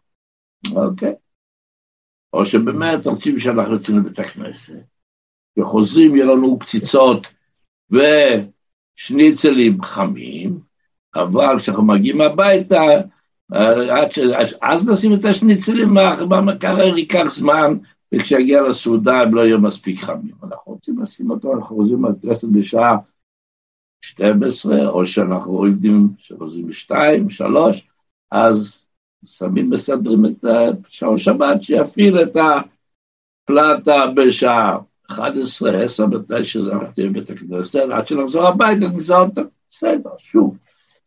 אוקיי? 0.77 1.15
או 2.33 2.47
שבאמת 2.47 3.07
רוצים 3.07 3.39
שאנחנו 3.39 3.73
יוצאים 3.75 3.99
לבית 3.99 4.19
הכנסת, 4.19 4.94
וחוזרים, 5.59 6.17
יהיו 6.17 6.37
לנו 6.37 6.59
קציצות 6.59 7.27
ושניצלים 7.91 9.83
חמים, 9.83 10.59
אבל 11.15 11.59
כשאנחנו 11.59 11.85
מגיעים 11.85 12.21
הביתה, 12.21 12.83
ש... 14.11 14.19
אז 14.63 14.89
נשים 14.89 15.15
את 15.15 15.25
השניצלים 15.25 15.95
במקרר, 16.29 16.99
ייקח 16.99 17.25
זמן, 17.29 17.77
וכשיגיע 18.15 18.63
לסעודה 18.63 19.21
הם 19.21 19.35
לא 19.35 19.41
יהיו 19.41 19.61
מספיק 19.61 20.01
חמים. 20.01 20.35
אנחנו 20.43 20.73
רוצים 20.73 21.03
לשים 21.03 21.31
אותו, 21.31 21.55
אנחנו 21.55 21.77
חוזרים 21.77 22.05
לכנסת 22.05 22.49
בשעה 22.49 22.97
12, 24.05 24.89
או 24.89 25.07
שאנחנו 25.07 25.53
עובדים, 25.53 26.09
שחוזרים 26.19 26.67
ב-2, 26.67 27.31
3, 27.31 27.89
אז 28.31 28.87
שמים, 29.27 29.71
מסדרים 29.71 30.27
את 30.27 30.45
שעון 30.89 31.19
שבת, 31.19 31.63
שיפעיל 31.63 32.23
את 32.23 32.37
הפלטה 32.37 34.07
בשעה 34.17 34.79
11, 35.11 35.83
10, 35.85 36.07
מתי 36.07 36.35
נהיה 36.97 37.11
בבית 37.11 37.31
הכנסת, 37.31 37.75
עד 37.75 38.07
שנחזור 38.07 38.47
הביתה, 38.47 38.89
נמצא 38.89 39.21
אותו, 39.21 39.43
בסדר, 39.71 40.11
שוב. 40.19 40.57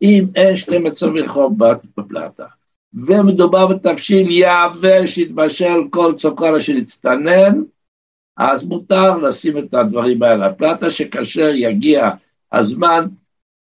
אם 0.02 0.26
אין 0.36 0.56
שתי 0.56 0.78
מצבי 0.78 1.28
חום 1.28 1.58
בפלטה, 1.98 2.46
ומדובר 2.94 3.68
בתבשיל 3.68 4.28
יבש, 4.32 5.18
יתבשל 5.18 5.78
כל 5.90 6.14
צוקולה 6.18 6.62
שנצטנן, 6.62 7.62
אז 8.38 8.64
מותר 8.64 9.18
לשים 9.18 9.58
את 9.58 9.74
הדברים 9.74 10.24
האלה 10.24 10.48
לפלטה, 10.48 10.90
שכאשר 10.92 11.50
יגיע 11.54 12.10
הזמן, 12.52 13.08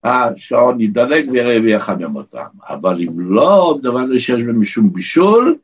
השעון 0.05 0.81
ידלק 0.81 1.25
ויחמם 1.63 2.17
אותם. 2.17 2.47
אבל 2.69 3.01
אם 3.03 3.21
לא 3.21 3.79
דבר 3.83 4.19
שיש 4.19 4.43
בהם 4.43 4.61
משום 4.61 4.93
בישול, 4.93 5.57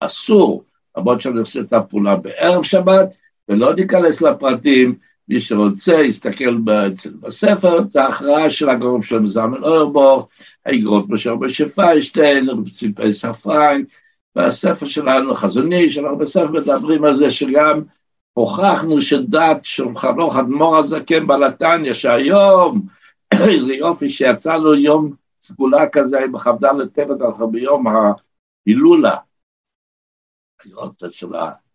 אסור. 0.00 0.64
למרות 0.96 1.20
שאני 1.20 1.38
עושה 1.38 1.60
את 1.60 1.72
הפעולה 1.72 2.16
בערב 2.16 2.62
שבת, 2.62 3.08
ולא 3.48 3.74
ניכנס 3.74 4.22
לפרטים, 4.22 4.94
מי 5.28 5.40
שרוצה 5.40 6.02
יסתכל 6.02 6.58
בספר, 7.20 7.88
זה 7.88 8.02
ההכרעה 8.02 8.50
של 8.50 8.68
הגורם 8.68 9.02
של 9.02 9.18
מזמן 9.18 9.62
אורבור, 9.62 10.28
האגרות 10.66 11.04
משה 11.08 11.34
משה 11.34 11.68
פיינשטיין, 11.68 12.48
ציפי 12.74 13.12
ספרנק, 13.12 13.86
והספר 14.36 14.86
שלנו, 14.86 15.34
חזוני, 15.34 15.88
שאנחנו 15.88 16.18
בספר 16.18 16.50
מדברים 16.50 17.04
על 17.04 17.14
זה 17.14 17.30
שגם 17.30 17.82
הוכחנו 18.32 19.00
שדת 19.00 19.64
שולחן 19.64 20.20
אורך 20.20 20.36
אדמו"ר 20.36 20.76
הזקן 20.76 21.26
בלתניא, 21.26 21.92
שהיום, 21.92 22.86
איזה 23.48 23.74
יופי 23.74 24.10
שיצא 24.10 24.56
לו 24.56 24.74
יום 24.74 25.12
סגולה 25.42 25.88
כזה 25.88 26.18
בכ"ד 26.32 26.86
טבת 26.92 27.18
ביום 27.50 27.86
ההילולה, 27.86 29.16
של 31.10 31.26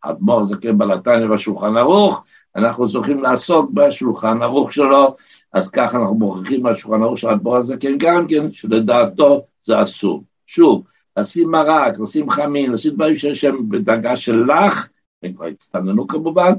האדמו"ר 0.03 0.41
הזקן 0.41 0.77
בלתניא 0.77 1.27
בשולחן 1.27 1.77
ערוך, 1.77 2.23
אנחנו 2.55 2.87
זוכים 2.87 3.23
לעסוק 3.23 3.71
בשולחן 3.71 4.41
ערוך 4.41 4.73
שלו, 4.73 5.15
אז 5.53 5.69
ככה 5.69 5.97
אנחנו 5.97 6.15
מוכיחים 6.15 6.63
מהשולחן 6.63 7.03
ערוך 7.03 7.17
של 7.17 7.27
האדמו"ר 7.27 7.57
הזקן 7.57 7.97
גם 7.97 8.27
כן, 8.27 8.51
שלדעתו 8.51 9.45
זה 9.61 9.83
אסור. 9.83 10.23
שוב, 10.45 10.83
לשים 11.17 11.51
מרק, 11.51 11.99
לשים 11.99 12.29
חמין, 12.29 12.71
לשים 12.71 12.93
דברים 12.93 13.17
שיש 13.17 13.43
להם 13.43 13.69
בדרגה 13.69 14.15
של 14.15 14.45
לך, 14.45 14.87
הם 15.23 15.33
כבר 15.33 15.45
הצטננו 15.45 16.07
כמובן, 16.07 16.51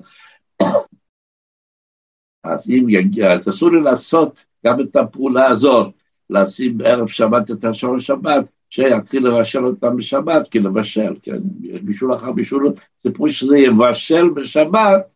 אז 2.45 2.71
אם 2.71 2.89
יגיע, 2.89 3.33
אז 3.33 3.49
אסור 3.49 3.71
לי 3.71 3.81
לעשות 3.81 4.45
גם 4.67 4.81
את 4.81 4.97
הפעולה 4.97 5.49
הזאת, 5.49 5.95
לשים 6.31 6.79
בערב 6.79 7.09
שבת 7.09 7.51
את 7.51 7.65
השעון 7.65 7.99
שבת, 7.99 8.45
שיתחיל 8.73 9.27
לבשל 9.27 9.65
אותם 9.65 9.97
בשבת, 9.97 10.49
כי 10.49 10.59
לבשל, 10.59 11.15
כן, 11.23 11.39
בישול 11.83 12.15
אחר 12.15 12.33
בישול, 12.33 12.73
זה 13.01 13.13
פירוש 13.13 13.39
שזה 13.39 13.59
יבשל 13.59 14.31
בשבת, 14.31 15.07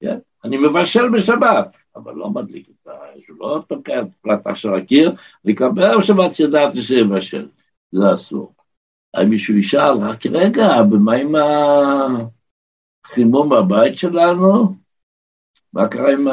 כן, 0.00 0.18
אני 0.44 0.56
מבשל 0.56 1.08
בשבת, 1.08 1.76
אבל 1.96 2.14
לא 2.14 2.30
מדליק 2.30 2.68
את 2.68 2.86
האש, 2.86 3.22
לא 3.40 3.62
תוקע 3.68 4.00
את 4.02 4.06
פלטה 4.22 4.54
של 4.54 4.74
הקיר, 4.74 5.12
אני 5.44 5.54
כבר 5.54 5.70
בערב 5.70 6.02
שבת 6.02 6.40
ידעתי 6.40 6.82
שיבשל, 6.82 7.48
זה 7.92 8.14
אסור. 8.14 8.54
האם 9.14 9.30
מישהו 9.30 9.54
ישאל, 9.54 9.98
רק 9.98 10.26
רגע, 10.26 10.68
ומה 10.90 11.14
עם 11.14 11.34
החימום 13.04 13.48
בבית 13.48 13.96
שלנו? 13.96 14.76
מה 15.72 15.88
קרה 15.88 16.12
עם 16.12 16.28
ה... 16.28 16.32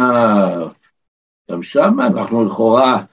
גם 1.51 1.63
שם 1.63 1.99
אנחנו 1.99 2.45
לכאורה 2.45 3.03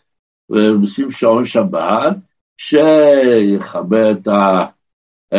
עושים 0.82 1.10
שעון 1.10 1.44
שבת, 1.44 2.16
שיכבה 2.56 4.10
את, 4.10 4.28
ה... 4.28 4.66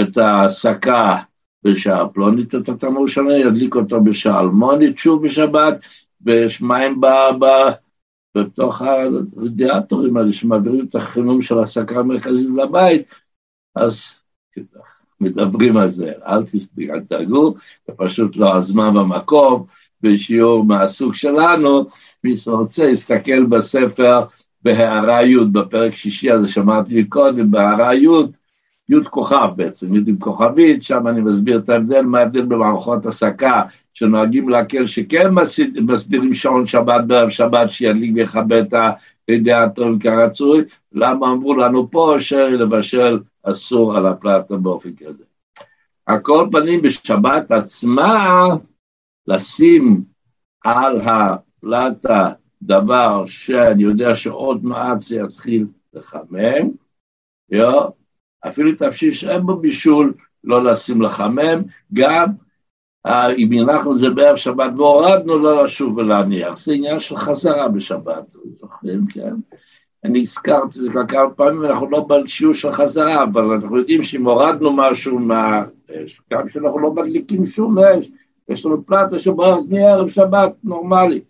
את 0.02 0.18
ההסקה 0.18 1.18
בשעה 1.64 2.10
פלונית, 2.10 2.56
את 2.56 2.70
התמור 2.70 3.08
שונה, 3.08 3.38
ידליק 3.38 3.76
אותו 3.76 4.02
בשעה 4.02 4.40
אלמונית 4.40 4.98
שוב 4.98 5.26
בשבת, 5.26 5.78
ויש 6.22 6.62
מים 6.62 7.02
ב... 7.02 7.06
ב... 7.40 7.46
בתוך 8.38 8.82
הרדיאטורים 8.82 10.18
האלה 10.18 10.32
שמעבירים 10.32 10.86
את 10.90 10.96
החימום 10.96 11.42
של 11.42 11.60
ההסקה 11.60 12.00
המרכזית 12.00 12.48
לבית, 12.56 13.02
אז 13.76 14.20
מדברים 15.20 15.78
על 15.78 15.90
זה, 15.90 16.12
אל 16.28 16.44
תדאגו, 17.00 17.56
זה 17.88 17.94
פשוט 17.98 18.36
לא 18.36 18.56
הזמן 18.56 18.94
במקום, 18.94 19.66
בשיעור 20.02 20.66
מהסוג 20.66 21.14
שלנו, 21.14 21.86
מי 22.24 22.38
שרוצה 22.38 22.86
יסתכל 22.90 23.46
בספר 23.46 24.24
בהערה 24.68 25.24
י' 25.24 25.38
בפרק 25.52 25.94
שישי 25.94 26.32
הזה 26.32 26.48
שאמרתי 26.48 27.04
קודם, 27.04 27.52
בהערה 27.52 27.96
י', 27.96 28.08
י' 28.90 29.04
כוכב 29.10 29.50
בעצם, 29.56 29.96
י' 29.96 30.00
עם 30.08 30.18
כוכבית, 30.20 30.84
שם 30.84 31.08
אני 31.08 31.22
מסביר 31.22 31.58
את 31.58 31.70
ההבדל, 31.70 32.02
מה 32.02 32.20
ההבדל 32.20 32.42
במערכות 32.42 33.06
הסקה, 33.06 33.62
שנוהגים 33.94 34.50
להקל 34.50 34.86
שכן 34.86 35.30
מסדירים 35.82 36.34
שעון 36.34 36.66
שבת 36.66 37.04
בערב 37.08 37.30
שבת, 37.30 37.72
שידליק 37.72 38.12
ויכבה 38.16 38.60
את 38.60 38.74
האידיאטורים 39.28 40.00
כרצוי, 40.00 40.64
למה 40.92 41.28
אמרו 41.28 41.56
לנו 41.56 41.92
פה 41.92 42.16
שלבשל 42.20 43.20
אסור 43.44 43.98
על 43.98 44.06
הפלטה 44.06 44.56
באופן 44.56 44.90
כזה. 44.96 45.24
על 46.06 46.20
כל 46.20 46.48
פנים 46.52 46.82
בשבת 46.82 47.52
עצמה, 47.52 48.48
לשים 49.28 50.04
על 50.64 51.02
הפלטה 51.02 52.32
דבר 52.62 53.26
שאני 53.26 53.84
יודע 53.84 54.16
שעוד 54.16 54.66
מעט 54.66 55.02
זה 55.02 55.16
יתחיל 55.16 55.66
לחמם, 55.94 56.70
יו, 57.50 57.82
אפילו 58.48 58.72
תפשיש 58.78 59.24
אין 59.24 59.42
בו 59.42 59.56
בישול, 59.56 60.14
לא 60.44 60.64
לשים 60.64 61.02
לחמם, 61.02 61.62
גם 61.94 62.26
אם 63.38 63.50
הנחנו 63.52 63.94
את 63.94 64.00
זה 64.00 64.10
בערב 64.10 64.36
שבת 64.36 64.72
והורדנו, 64.78 65.40
לא 65.40 65.64
לשוב 65.64 65.98
ולהניח. 65.98 66.58
זה 66.58 66.74
עניין 66.74 67.00
של 67.00 67.18
חזרה 67.18 67.68
בשבת, 67.68 68.36
זוכרים, 68.60 69.06
כן? 69.08 69.34
אני 70.04 70.22
הזכרתי 70.22 70.80
את 70.80 70.84
זה 70.84 70.92
כבר 70.92 71.08
כמה 71.08 71.30
פעמים, 71.30 71.66
אנחנו 71.66 71.90
לא 71.90 72.00
בשיעור 72.00 72.54
של 72.54 72.72
חזרה, 72.72 73.24
אבל 73.24 73.44
אנחנו 73.44 73.78
יודעים 73.78 74.04
שאם 74.04 74.28
הורדנו 74.28 74.74
משהו 74.76 75.20
מהאש, 75.20 76.22
גם 76.34 76.50
שאנחנו 76.50 76.80
לא 76.80 76.94
מדליקים 76.94 77.46
שום 77.46 77.80
אש, 77.80 78.12
יש 78.50 78.66
לנו 78.66 78.86
פלטה 78.86 79.20
שבוערת 79.20 79.64
מערב 79.70 80.10
שבת 80.10 80.54
נורמלי. 80.64 81.22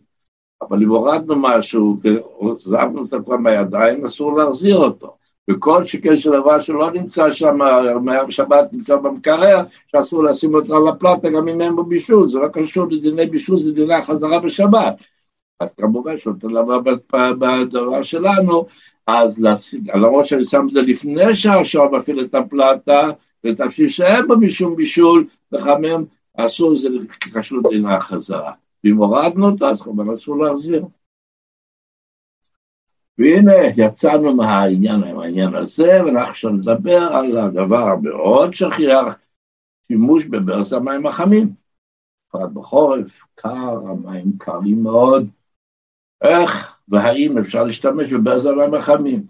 אבל 0.62 0.84
אם 0.84 0.90
הורדנו 0.90 1.36
משהו 1.36 1.98
ועזבנו 2.42 3.02
אותו 3.02 3.24
כבר 3.24 3.38
מהידיים, 3.38 4.06
אסור 4.06 4.38
להחזיר 4.38 4.78
אותו. 4.78 5.18
וכל 5.50 5.84
שכן 5.84 6.18
של 6.18 6.32
דבר 6.32 6.60
שלא 6.60 6.92
נמצא 6.92 7.32
שם, 7.32 7.58
מערב 8.02 8.30
שבת 8.30 8.74
נמצא 8.74 8.96
במקרר, 8.96 9.64
שאסור 9.88 10.24
לשים 10.24 10.56
אותו 10.56 10.78
על 10.78 10.88
הפלטה 10.88 11.30
גם 11.30 11.48
אם 11.48 11.62
אין 11.62 11.76
בו 11.76 11.84
בישול, 11.84 12.28
זה 12.28 12.40
לא 12.40 12.48
קשור 12.48 12.88
לדיני 12.92 13.26
בישול, 13.26 13.60
זה 13.60 13.72
דיני 13.72 13.94
החזרה 13.94 14.40
בשבת. 14.40 14.96
אז 15.60 15.74
כמובן 15.74 16.18
שאותו 16.18 16.48
דבר 16.48 16.80
בדבר 17.12 18.04
שלנו, 18.04 18.66
אז 19.08 19.46
למרות 19.94 20.26
שאני 20.26 20.46
שם 20.46 20.68
את 20.68 20.74
זה 20.74 20.82
לפני 20.82 21.36
שהשעון 21.36 21.96
מפעיל 21.96 22.26
את 22.26 22.36
הפלטה, 22.36 23.10
ותפשיל 23.44 23.88
שאין 23.88 24.28
בו 24.28 24.38
משום 24.38 24.76
בישול, 24.76 25.28
לחמם, 25.52 26.04
אסור, 26.38 26.76
זה 26.76 26.88
קשור 27.34 27.58
לדיני 27.58 27.94
החזרה. 27.94 28.52
ואם 28.84 28.98
הורדנו 28.98 29.50
אותו, 29.50 29.70
אז 29.70 29.82
כמובן 29.82 30.14
אסור 30.14 30.38
להחזיר. 30.38 30.86
והנה 33.18 33.52
יצאנו 33.78 34.36
מהעניין, 34.36 35.00
מהעניין 35.00 35.56
הזה, 35.56 36.04
ואנחנו 36.06 36.32
עכשיו 36.32 36.52
נדבר 36.52 37.04
על 37.14 37.38
הדבר 37.38 37.84
המאוד 37.90 38.54
שכיח, 38.54 39.06
שימוש 39.88 40.26
בברז 40.26 40.74
המים 40.74 41.06
החמים. 41.06 41.54
בפרט 42.30 42.52
בחורף, 42.52 43.22
קר, 43.36 43.78
המים 43.90 44.38
קרים 44.38 44.84
מאוד, 44.84 45.28
איך 46.22 46.78
והאם 46.88 47.38
אפשר 47.38 47.64
להשתמש 47.64 48.14
בברז 48.14 48.46
המים 48.46 48.74
החמים. 48.74 49.28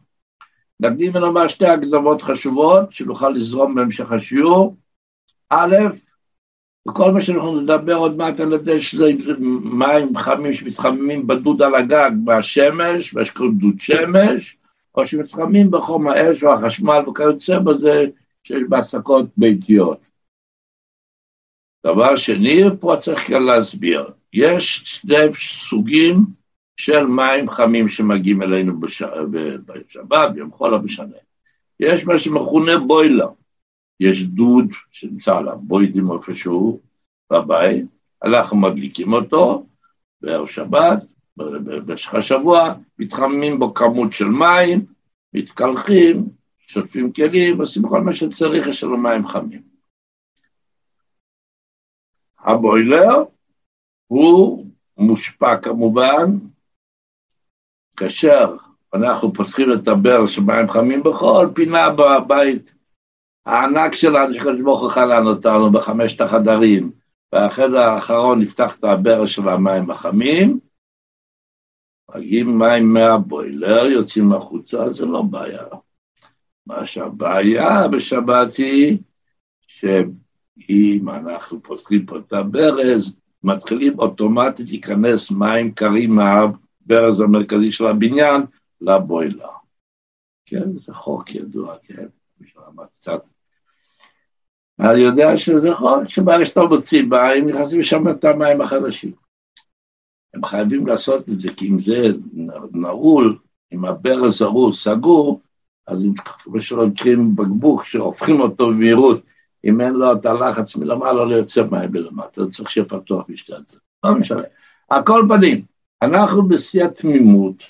נקדים 0.80 1.16
ונאמר 1.16 1.48
שתי 1.48 1.66
הקדמות 1.66 2.22
חשובות, 2.22 2.94
שנוכל 2.94 3.30
לזרום 3.30 3.76
בהמשך 3.76 4.12
השיעור. 4.12 4.76
א', 5.50 5.76
וכל 6.90 7.12
מה 7.12 7.22
שאנחנו 7.22 7.62
נדבר 7.62 7.96
עוד 7.96 8.18
מעט 8.18 8.40
על 8.40 8.54
ידי 8.54 8.82
שזה 8.82 9.06
מים 9.64 10.18
חמים 10.18 10.54
שמתחממים 10.54 11.28
בדוד 11.28 11.62
על 11.62 11.76
הגג 11.76 12.12
בשמש, 12.26 13.14
ויש 13.14 13.34
דוד 13.34 13.80
שמש, 13.80 14.58
או 14.96 15.06
שמתחממים 15.06 15.72
בחום 15.72 16.08
האש 16.08 16.44
או 16.44 16.54
החשמל 16.54 17.00
וכיוצא 17.08 17.60
בזה 17.60 18.06
שיש 18.44 18.64
בהסקות 18.70 19.26
ביתיות. 19.38 20.00
דבר 21.86 22.16
שני, 22.16 22.64
פה 22.80 22.96
צריך 23.00 23.28
כאן 23.28 23.44
להסביר, 23.44 24.12
יש 24.34 24.82
שני 24.86 25.34
סוגים 25.70 26.26
של 26.78 27.06
מים 27.06 27.50
חמים 27.50 27.90
שמגיעים 27.90 28.42
אלינו 28.42 28.80
בש... 28.80 29.04
בשבת, 29.66 30.32
ביום 30.34 30.52
חול, 30.52 30.72
לא 30.72 30.80
משנה. 30.80 31.18
יש 31.80 32.06
מה 32.06 32.18
שמכונה 32.18 32.80
בוילר, 32.80 33.30
יש 34.00 34.24
דוד 34.24 34.66
שנמצא 34.92 35.38
על 35.38 35.50
הבוידים 35.50 36.12
איפשהו 36.12 36.82
בבית, 37.32 37.86
אנחנו 38.24 38.58
מדליקים 38.58 39.14
אותו 39.14 39.66
בערב 40.22 40.48
שבת, 40.48 41.04
במשך 41.38 42.14
השבוע, 42.14 42.74
מתחממים 43.00 43.60
בו 43.60 43.74
כמות 43.74 44.14
של 44.14 44.26
מים, 44.26 44.86
מתקלחים, 45.34 46.30
שוטפים 46.58 47.14
כלים, 47.14 47.62
עושים 47.62 47.88
כל 47.88 48.02
מה 48.02 48.14
שצריך, 48.14 48.68
יש 48.68 48.84
לנו 48.84 48.98
מים 48.98 49.28
חמים. 49.28 49.62
הבוילר 52.40 53.24
הוא 54.08 54.66
מושפע 54.98 55.58
כמובן, 55.58 56.38
כאשר 57.98 58.56
אנחנו 58.94 59.34
פותחים 59.34 59.68
את 59.74 59.88
הברז 59.88 60.30
של 60.30 60.42
מים 60.42 60.70
חמים 60.70 61.04
בכל 61.04 61.48
פינה 61.56 61.90
בבית, 61.90 62.74
הענק 63.48 63.96
שלנו 63.96 64.34
שקדוש 64.34 64.62
ברוך 64.62 64.82
הוא 64.82 64.90
חלן 64.90 65.28
אותנו 65.28 65.72
בחמשת 65.72 66.22
החדרים, 66.22 66.92
והחדר 67.34 67.80
האחרון 67.80 68.42
נפתח 68.42 68.76
את 68.80 68.84
הברז 68.84 69.30
של 69.30 69.50
המים 69.50 69.92
החמים, 69.92 70.60
מגיעים 72.16 72.60
מים 72.60 72.94
מהבוילר, 72.94 73.86
יוצאים 73.86 74.34
החוצה, 74.34 74.90
זה 74.90 75.06
לא 75.06 75.22
בעיה. 75.22 75.64
מה 76.66 76.86
שהבעיה 76.86 77.88
בשבת 77.88 78.56
היא, 78.56 78.98
שאם 79.68 81.10
אנחנו 81.10 81.64
פותחים 81.64 82.06
פה 82.06 82.18
את 82.18 82.34
הברז, 82.34 83.20
מתחילים 83.44 84.00
אוטומטית 84.00 84.70
להיכנס 84.70 85.32
מים 85.32 85.72
קרים 85.72 86.16
מהברז 86.16 87.22
המרכזי 87.22 87.72
של 87.72 87.88
הבניין 87.88 88.42
לבוילר. 88.82 89.50
כן, 90.46 90.78
זה 90.78 90.94
חוק 90.94 91.36
ידוע, 91.36 91.76
כן, 91.84 92.08
מי 92.40 92.48
שלמד 92.48 92.86
קצת. 92.94 93.37
אני 94.80 95.00
יודע 95.00 95.38
שזה 95.38 95.76
חוק 95.76 96.08
שברגע 96.08 96.46
שאתה 96.46 96.62
מוציא 96.62 97.04
מים, 97.04 97.50
נכנסים 97.50 97.80
לשם 97.80 98.10
את 98.10 98.26
המים 98.26 98.62
החדשים. 98.62 99.12
הם 100.34 100.46
חייבים 100.46 100.88
לעשות 100.88 101.30
את 101.30 101.40
זה, 101.40 101.54
כי 101.54 101.68
אם 101.68 101.80
זה 101.80 102.08
נעול, 102.72 103.38
אם 103.74 103.86
הברז 103.86 104.42
ההוא 104.42 104.74
סגור, 104.74 105.42
אז 105.88 106.08
כמו 106.44 106.88
מכירים 106.88 107.36
בקבוק 107.36 107.84
שהופכים 107.84 108.42
אותו 108.42 108.68
במהירות, 108.68 109.22
אם 109.66 109.82
אין 109.82 109.94
לו 109.94 110.14
את 110.14 110.26
הלחץ 110.26 110.76
מלמעלה, 110.76 111.26
לא 111.26 111.36
יוצא 111.36 111.64
מים 111.72 111.92
מלמטה, 111.92 112.46
זה 112.46 112.52
צריך 112.52 112.72
שיהיה 112.72 112.86
פתוח 112.86 113.26
בשתי 113.30 113.54
הצדדים. 113.54 113.80
לא 114.04 114.16
משנה. 114.16 114.42
על 114.90 115.04
כל 115.06 115.26
פנים, 115.30 115.62
אנחנו 116.02 116.48
בשיא 116.48 116.86
התמימות, 116.86 117.64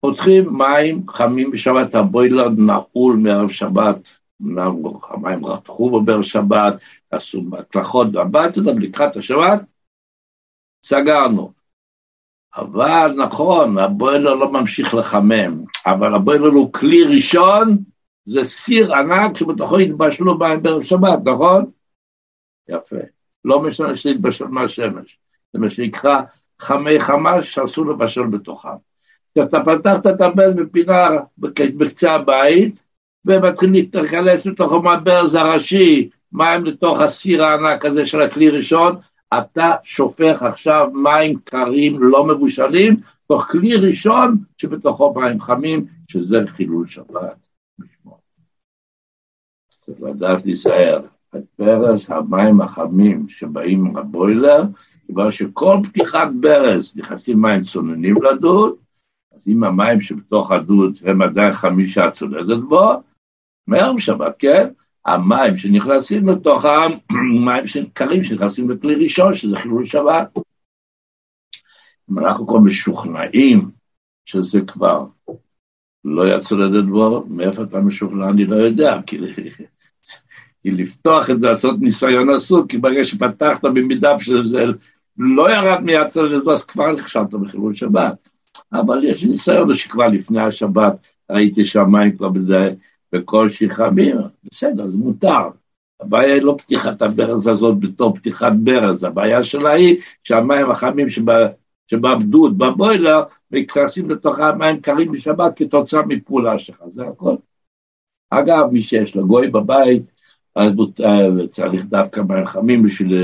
פותחים 0.00 0.58
מים 0.58 1.08
חמים 1.08 1.50
בשבת, 1.50 1.94
הבוילר 1.94 2.48
נעול 2.48 3.16
מערב 3.16 3.48
שבת, 3.48 3.96
המים 4.40 5.46
רתחו 5.46 5.90
בבאר 5.90 6.22
שבת, 6.22 6.74
עשו 7.10 7.42
מקלחות, 7.42 8.06
והבית 8.12 8.56
אותם 8.56 8.78
לקראת 8.78 9.16
השבת, 9.16 9.60
סגרנו. 10.84 11.52
אבל 12.56 13.12
נכון, 13.16 13.78
הבוילר 13.78 14.34
לא 14.34 14.52
ממשיך 14.52 14.94
לחמם, 14.94 15.64
אבל 15.86 16.14
הבוילר 16.14 16.48
הוא 16.48 16.72
כלי 16.72 17.04
ראשון, 17.14 17.78
זה 18.24 18.44
סיר 18.44 18.94
ענק 18.94 19.36
שבתוכו 19.36 19.78
התבשלו 19.78 20.38
מים 20.38 20.62
בערב 20.62 20.82
שבת, 20.82 21.18
נכון? 21.24 21.70
יפה. 22.68 22.96
לא 23.44 23.60
משנה 23.60 23.88
להתבשל 24.04 24.46
מהשמש, 24.46 25.18
זה 25.52 25.58
מה 25.58 25.70
שנקרא 25.70 26.20
חמי 26.60 27.00
חמש 27.00 27.54
שאסור 27.54 27.86
לבשל 27.86 28.26
בתוכם. 28.26 28.68
כשאתה 29.34 29.58
פתחת 29.64 30.06
את 30.06 30.20
הברז 30.20 30.54
בפינה 30.54 31.08
בקצה 31.38 32.12
הבית, 32.12 32.83
ומתחיל 33.26 33.72
להתכנס 33.72 34.46
לתוך 34.46 34.72
המברז 34.72 35.34
הראשי, 35.34 36.08
מים 36.32 36.64
לתוך 36.64 37.00
הסיר 37.00 37.44
הענק 37.44 37.84
הזה 37.84 38.06
של 38.06 38.22
הכלי 38.22 38.50
ראשון, 38.50 38.96
אתה 39.38 39.74
שופך 39.82 40.42
עכשיו 40.42 40.90
מים 40.94 41.38
קרים 41.44 42.02
לא 42.02 42.26
מבושלים, 42.26 42.96
תוך 43.26 43.42
כלי 43.42 43.76
ראשון 43.76 44.36
שבתוכו 44.56 45.14
מים 45.14 45.40
חמים, 45.40 45.86
שזה 46.08 46.36
חילול 46.46 46.86
שבת. 46.86 47.36
צריך 49.84 50.02
לדעת 50.02 50.44
להיזהר. 50.44 51.00
ברז 51.58 52.06
המים 52.08 52.60
החמים 52.60 53.28
שבאים 53.28 53.84
מהבוילר, 53.84 54.62
כבר 55.08 55.30
שכל 55.30 55.76
פתיחת 55.82 56.28
ברז 56.40 56.96
נכנסים 56.96 57.42
מים 57.42 57.62
צוננים 57.62 58.14
לדוד, 58.22 58.74
אז 59.34 59.48
אם 59.48 59.64
המים 59.64 60.00
שבתוך 60.00 60.52
הדוד 60.52 60.98
הם 61.04 61.22
עדיין 61.22 61.52
חמישה 61.52 62.10
צונדת 62.10 62.62
בו, 62.68 62.92
מערב 63.66 63.98
שבת, 63.98 64.36
כן? 64.38 64.68
המים 65.06 65.56
שנכנסים 65.56 66.28
לתוכם, 66.28 66.90
מים 67.44 67.64
קרים 67.92 68.24
שנכנסים 68.24 68.70
לכלי 68.70 68.94
ראשון, 68.94 69.34
שזה 69.34 69.56
חילול 69.56 69.84
שבת. 69.84 70.38
אם 72.10 72.18
אנחנו 72.18 72.46
כבר 72.46 72.58
משוכנעים 72.58 73.70
שזה 74.24 74.60
כבר 74.60 75.06
לא 76.04 76.36
יצא 76.36 76.54
לדעת 76.54 76.86
בו, 76.86 77.24
מאיפה 77.28 77.62
אתה 77.62 77.80
משוכנע 77.80 78.28
אני 78.28 78.46
לא 78.46 78.56
יודע, 78.56 78.98
כי, 79.06 79.18
לפתוח 80.70 81.30
את 81.30 81.40
זה, 81.40 81.46
לעשות 81.46 81.80
ניסיון 81.80 82.30
עסוק, 82.30 82.70
כי 82.70 82.78
ברגע 82.78 83.04
שפתחת 83.04 83.64
במידה 83.64 84.20
שזה 84.20 84.64
לא 85.18 85.50
ירד 85.50 85.80
מיד 85.80 86.06
בו, 86.44 86.52
אז 86.52 86.64
כבר 86.64 86.92
נכשלת 86.92 87.30
בחילול 87.30 87.74
שבת. 87.74 88.28
אבל 88.72 89.04
יש 89.04 89.24
ניסיון 89.24 89.74
שכבר 89.74 90.08
לפני 90.08 90.40
השבת 90.40 90.96
ראיתי 91.30 91.64
שהמים 91.64 92.16
כבר 92.16 92.28
בדי, 92.28 92.68
בקושי 93.14 93.70
חמים, 93.70 94.16
בסדר, 94.44 94.88
זה 94.88 94.98
מותר. 94.98 95.48
הבעיה 96.00 96.34
היא 96.34 96.42
לא 96.42 96.56
פתיחת 96.58 97.02
הברז 97.02 97.46
הזאת 97.46 97.78
בתור 97.80 98.16
פתיחת 98.16 98.52
ברז, 98.62 99.04
הבעיה 99.04 99.42
שלה 99.42 99.72
היא 99.72 99.96
שהמים 100.22 100.70
החמים 100.70 101.06
שבעבדות, 101.86 102.58
בבוילר, 102.58 103.22
מתכנסים 103.50 104.10
לתוך 104.10 104.38
המים 104.38 104.80
קרים 104.80 105.12
בשבת 105.12 105.56
כתוצאה 105.56 106.02
מפעולה 106.06 106.58
שלך, 106.58 106.82
זה 106.86 107.06
הכל. 107.06 107.34
אגב, 108.30 108.68
מי 108.72 108.80
שיש 108.80 109.16
לו 109.16 109.26
גוי 109.26 109.48
בבית, 109.48 110.02
אז 110.56 110.72
צריך 111.50 111.84
דווקא 111.84 112.20
מים 112.20 112.46
חמים 112.46 112.82
בשביל 112.82 113.14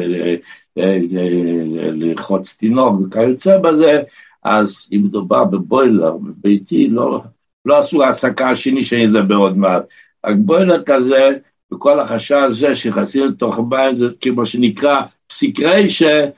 לרחוץ 1.92 2.54
תינוק 2.54 3.00
וכיוצא 3.00 3.58
בזה, 3.58 4.02
אז 4.42 4.88
אם 4.92 5.02
מדובר 5.04 5.44
בבוילר 5.44 6.16
בביתי, 6.16 6.88
לא, 6.88 7.22
לא 7.64 7.78
עשו 7.78 8.02
העסקה 8.02 8.50
השני 8.50 8.84
שאני 8.84 9.06
אדבר 9.06 9.34
עוד 9.34 9.56
מעט. 9.56 9.82
רק 10.26 10.36
בוילר 10.38 10.84
כזה, 10.84 11.38
וכל 11.74 12.00
החשש 12.00 12.32
הזה 12.32 12.74
שנכנסים 12.74 13.26
לתוך 13.26 13.58
הבית, 13.58 13.98
זה 13.98 14.06
כמו 14.20 14.46
שנקרא 14.46 15.02
פסיק 15.26 15.60
ריישה, 15.60 16.30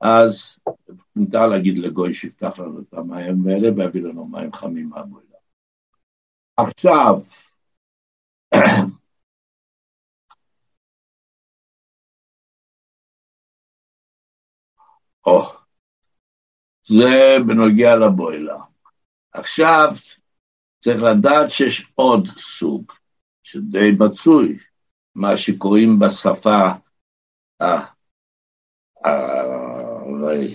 אז 0.00 0.58
מותר 1.16 1.46
להגיד 1.46 1.78
לגוי 1.78 2.14
שיפתח 2.14 2.58
לנו 2.58 2.80
את 2.80 2.94
המים 2.94 3.48
האלה 3.48 3.68
ויביא 3.76 4.02
לנו 4.02 4.24
מים 4.24 4.52
חמים 4.52 4.88
מהבוילר. 4.88 5.28
עכשיו, 6.56 7.20
זה 16.82 17.36
בנוגע 17.46 17.96
לבוילר. 17.96 18.58
עכשיו, 19.32 19.94
צריך 20.78 21.02
לדעת 21.02 21.50
שיש 21.50 21.86
עוד 21.94 22.28
סוג, 22.38 22.92
שדי 23.42 23.90
מצוי, 23.98 24.58
מה 25.14 25.36
שקוראים 25.36 25.98
בשפה 25.98 26.68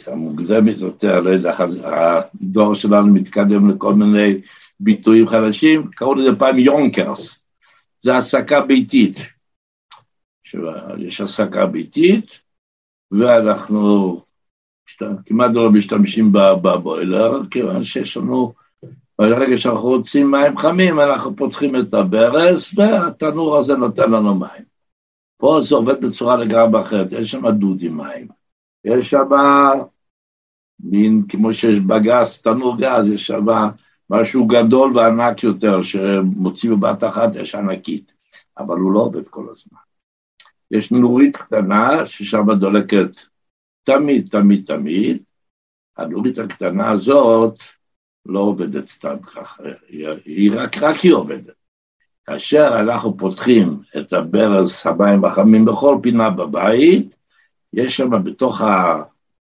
המוקדמת 0.07 0.77
יותר, 0.79 1.19
לא 1.19 1.29
יודע, 1.29 1.55
הדור 2.33 2.75
שלנו 2.75 3.13
מתקדם 3.13 3.69
לכל 3.69 3.93
מיני 3.93 4.41
ביטויים 4.79 5.27
חדשים, 5.27 5.91
קראו 5.91 6.15
לזה 6.15 6.29
פעם 6.39 6.59
יונקרס, 6.59 7.43
זה 7.99 8.13
העסקה 8.13 8.61
ביתית. 8.61 9.17
יש 10.97 11.21
העסקה 11.21 11.65
ביתית, 11.65 12.39
ואנחנו 13.11 14.21
כמעט 15.25 15.51
לא 15.53 15.71
משתמשים 15.71 16.31
בבוילר, 16.31 17.31
כיוון 17.51 17.83
שיש 17.83 18.17
לנו 18.17 18.53
ברגע 19.29 19.57
שאנחנו 19.57 19.87
רוצים 19.87 20.31
מים 20.31 20.57
חמים, 20.57 20.99
אנחנו 20.99 21.35
פותחים 21.35 21.75
את 21.75 21.93
הברז, 21.93 22.69
והתנור 22.75 23.57
הזה 23.57 23.75
נותן 23.75 24.11
לנו 24.11 24.35
מים. 24.35 24.63
פה 25.37 25.59
זה 25.61 25.75
עובד 25.75 26.05
בצורה 26.05 26.37
לגמרי 26.37 26.81
אחרת, 26.81 27.07
יש 27.11 27.31
שם 27.31 27.49
דודי 27.49 27.89
מים. 27.89 28.27
יש 28.85 29.09
שם 29.09 29.29
מין, 30.79 31.23
כמו 31.29 31.53
שיש 31.53 31.79
בגז, 31.79 32.37
תנור 32.37 32.77
גז, 32.77 33.11
יש 33.11 33.27
שם 33.27 33.45
משהו 34.09 34.47
גדול 34.47 34.97
וענק 34.97 35.43
יותר, 35.43 35.81
שמוציא 35.81 36.71
בבת 36.71 37.03
אחת 37.03 37.35
אש 37.35 37.55
ענקית, 37.55 38.11
אבל 38.57 38.77
הוא 38.77 38.91
לא 38.91 38.99
עובד 38.99 39.27
כל 39.27 39.45
הזמן. 39.51 39.79
יש 40.71 40.91
נורית 40.91 41.37
קטנה 41.37 42.05
ששם 42.05 42.53
דולקת 42.59 43.09
תמיד, 43.83 44.27
תמיד, 44.31 44.65
תמיד. 44.65 45.23
הנורית 45.97 46.39
הקטנה 46.39 46.91
הזאת, 46.91 47.59
לא 48.25 48.39
עובדת 48.39 48.87
סתם 48.87 49.19
ככה, 49.19 49.63
היא 50.25 50.51
רק, 50.55 50.77
רק 50.77 50.95
היא 50.95 51.13
עובדת. 51.13 51.53
כאשר 52.25 52.79
אנחנו 52.79 53.17
פותחים 53.17 53.81
את 53.97 54.13
הברז 54.13 54.81
המים 54.85 55.25
החמים 55.25 55.65
בכל 55.65 55.97
פינה 56.01 56.29
בבית, 56.29 57.15
יש 57.73 57.97
שם 57.97 58.23
בתוך 58.23 58.61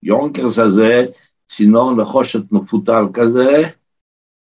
היונקרס 0.02 0.58
הזה 0.58 1.06
צינור 1.44 1.92
נחושת 1.96 2.52
מפותל 2.52 3.04
כזה, 3.14 3.62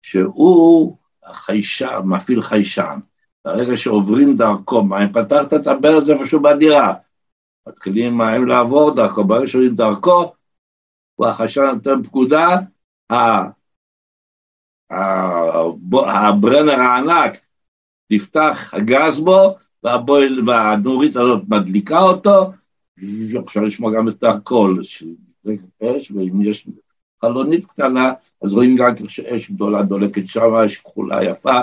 שהוא 0.02 0.98
חיישן, 1.34 2.00
מפעיל 2.06 2.42
חיישן. 2.42 3.00
ברגע 3.46 3.78
שעוברים 3.78 4.38
דרכו 4.38 4.84
מים, 4.84 5.14
פתחת 5.14 5.54
את 5.54 5.68
הברז 5.68 6.10
איפשהו 6.10 6.42
בדירה, 6.42 6.94
מתחילים 7.68 8.18
מים 8.18 8.48
לעבור 8.48 8.96
דרכו, 8.96 9.24
ברגע 9.24 9.48
שעוברים 9.48 9.76
דרכו, 9.76 10.34
הוא 11.16 11.28
החיישן 11.28 11.62
נותן 11.62 12.04
פקודה, 12.04 12.58
הברנר 14.92 16.80
הענק 16.80 17.40
נפתח 18.12 18.74
הגז 18.74 19.20
בו, 19.20 19.56
והבויל, 19.84 20.50
והנורית 20.50 21.16
הזאת 21.16 21.44
מדליקה 21.48 22.00
אותו, 22.00 22.52
אפשר 23.46 23.62
לשמוע 23.62 23.94
גם 23.94 24.10
את 24.10 24.24
הקול 24.24 24.84
של 24.84 25.06
אש, 25.84 26.12
ואם 26.12 26.42
יש 26.42 26.68
חלונית 27.22 27.66
קטנה, 27.66 28.14
אז 28.44 28.54
רואים 28.54 28.76
גם 28.76 28.94
שאש 29.08 29.52
גדולה 29.52 29.84
דולקת 29.84 30.28
שם, 30.28 30.56
אש 30.66 30.78
כחולה 30.78 31.24
יפה, 31.24 31.62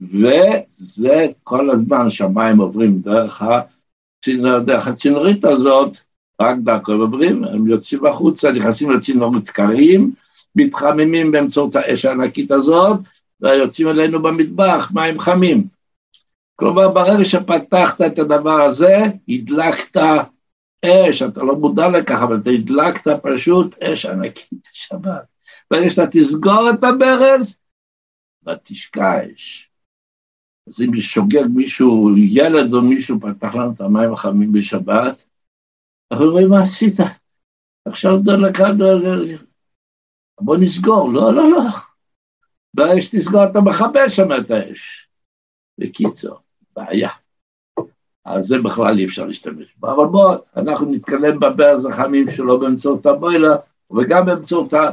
וזה 0.00 1.26
כל 1.42 1.70
הזמן 1.70 2.10
שהמים 2.10 2.58
עוברים 2.58 2.98
דרך, 2.98 3.42
הצינור, 3.42 4.58
דרך 4.58 4.88
הצינורית 4.88 5.44
הזאת, 5.44 5.98
רק 6.40 6.56
דרכו 6.58 6.92
עוברים, 6.92 7.44
הם 7.44 7.66
יוצאים 7.66 8.06
החוצה, 8.06 8.52
נכנסים 8.52 8.90
לצינורית 8.90 9.50
קרים, 9.50 10.12
מתחממים 10.56 11.32
באמצעות 11.32 11.76
האש 11.76 12.04
הענקית 12.04 12.50
הזאת, 12.50 13.00
ויוצאים 13.40 13.88
אלינו 13.88 14.22
במטבח, 14.22 14.90
מים 14.94 15.20
חמים. 15.20 15.66
כלומר, 16.56 16.88
ברגע 16.88 17.24
שפתחת 17.24 18.00
את 18.00 18.18
הדבר 18.18 18.62
הזה, 18.62 18.96
הדלקת 19.28 20.00
אש, 20.84 21.22
אתה 21.22 21.42
לא 21.42 21.56
מודע 21.56 21.88
לכך, 21.88 22.18
אבל 22.22 22.36
אתה 22.42 22.50
הדלקת 22.50 23.08
פשוט 23.22 23.82
אש 23.82 24.06
ענקית 24.06 24.68
בשבת. 24.72 25.24
ברגע 25.70 25.90
שאתה 25.90 26.06
תסגור 26.10 26.70
את 26.70 26.84
הברז, 26.84 27.58
ותשקע 28.46 29.20
אש. 29.34 29.68
אז 30.68 30.80
אם 30.82 31.00
שוגג 31.00 31.46
מישהו, 31.54 32.10
ילד 32.16 32.74
או 32.74 32.82
מישהו 32.82 33.20
פתח 33.20 33.54
לנו 33.54 33.72
את 33.72 33.80
המים 33.80 34.12
החמים 34.12 34.52
בשבת, 34.52 35.24
אנחנו 36.12 36.26
אומרים, 36.26 36.48
מה 36.48 36.62
עשית? 36.62 36.96
עכשיו 37.84 38.18
דלקה, 38.18 38.64
בוא 40.44 40.56
נסגור. 40.56 41.12
לא, 41.12 41.34
לא, 41.34 41.50
לא. 41.50 41.60
ברגע 42.74 43.02
שתסגור 43.02 43.44
אתה 43.44 43.60
מכבה 43.60 44.08
שם 44.08 44.32
את 44.32 44.50
האש. 44.50 45.08
בקיצור, 45.78 46.38
בעיה. 46.76 47.08
אז 48.24 48.46
זה 48.46 48.58
בכלל 48.58 48.98
אי 48.98 49.04
אפשר 49.04 49.26
להשתמש 49.26 49.74
בו. 49.76 49.90
אבל 49.90 50.06
בואו, 50.06 50.34
אנחנו 50.56 50.86
נתקדם 50.86 51.40
בברז 51.40 51.86
החמים 51.86 52.30
שלו 52.30 52.60
באמצעות 52.60 53.06
הבוילר, 53.06 53.56
וגם 53.90 54.26
באמצעות 54.26 54.74
ה... 54.74 54.90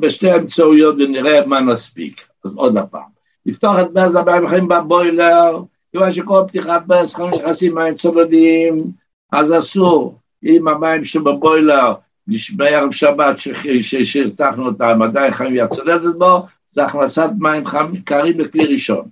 בשתי 0.00 0.30
האמצעויות 0.30 0.94
ונראה 0.98 1.46
מה 1.46 1.60
נספיק. 1.60 2.28
אז 2.44 2.54
עוד 2.54 2.76
הפעם. 2.76 3.14
לפתוח 3.46 3.76
את 3.80 3.92
ברז 3.92 4.16
המים 4.16 4.44
החמים 4.44 4.68
בבוילר, 4.68 5.62
כיוון 5.92 6.12
שכל 6.12 6.44
פתיחת 6.48 6.82
ברז 6.86 7.14
חמים 7.14 7.34
נכנסים 7.34 7.74
מים 7.74 7.94
צולדים, 7.94 8.84
אז 9.32 9.52
אסור. 9.58 10.18
אם 10.44 10.68
המים 10.68 11.04
שבבוילר 11.04 11.94
בערב 12.56 12.92
שבת 12.92 13.36
שהרתחנו 14.02 14.66
אותם, 14.66 15.02
עדיין 15.02 15.32
חמים 15.32 15.56
והצולדת 15.58 16.14
בו, 16.18 16.46
זה 16.70 16.84
הכנסת 16.84 17.30
מים 17.38 17.66
חמים 17.66 18.02
קרים 18.02 18.36
בכלי 18.36 18.72
ראשון. 18.72 19.08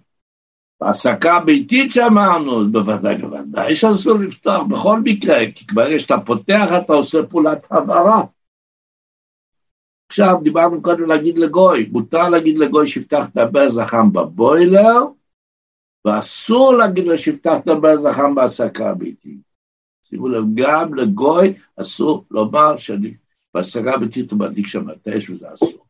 בהעסקה 0.81 1.39
ביתית 1.45 1.91
שאמרנו, 1.91 2.73
בוודאי, 2.73 3.17
בוודאי 3.19 3.75
שאסור 3.75 4.19
לפתוח 4.19 4.63
בכל 4.63 5.01
מקרה, 5.01 5.39
כי 5.55 5.65
ברגע 5.75 5.99
שאתה 5.99 6.19
פותח 6.27 6.69
אתה 6.85 6.93
עושה 6.93 7.19
פעולת 7.31 7.67
הבהרה. 7.71 8.23
עכשיו, 10.09 10.35
דיברנו 10.43 10.83
קודם 10.83 11.09
להגיד 11.09 11.39
לגוי, 11.39 11.89
מותר 11.93 12.29
להגיד 12.29 12.59
לגוי 12.59 12.87
שיפתח 12.87 13.27
את 13.33 13.37
הברז 13.37 13.79
החם 13.79 14.13
בבוילר, 14.13 14.99
ואסור 16.05 16.75
להגיד 16.75 17.05
לו 17.05 17.19
שיפתח 17.19 17.55
את 17.63 17.69
הברז 17.69 18.05
החם 18.05 18.35
בהעסקה 18.35 18.91
הביתית. 18.91 19.52
שימו 20.13 20.29
לב, 20.29 20.45
גם 20.55 20.95
לגוי 20.95 21.55
אסור 21.77 22.25
לומר 22.31 22.77
שאני 22.77 23.15
הביתית 23.95 24.31
הוא 24.31 24.39
מדליק 24.39 24.67
שם 24.67 24.91
את 24.91 25.07
האש 25.07 25.31
וזה 25.31 25.47
אסור. 25.55 25.85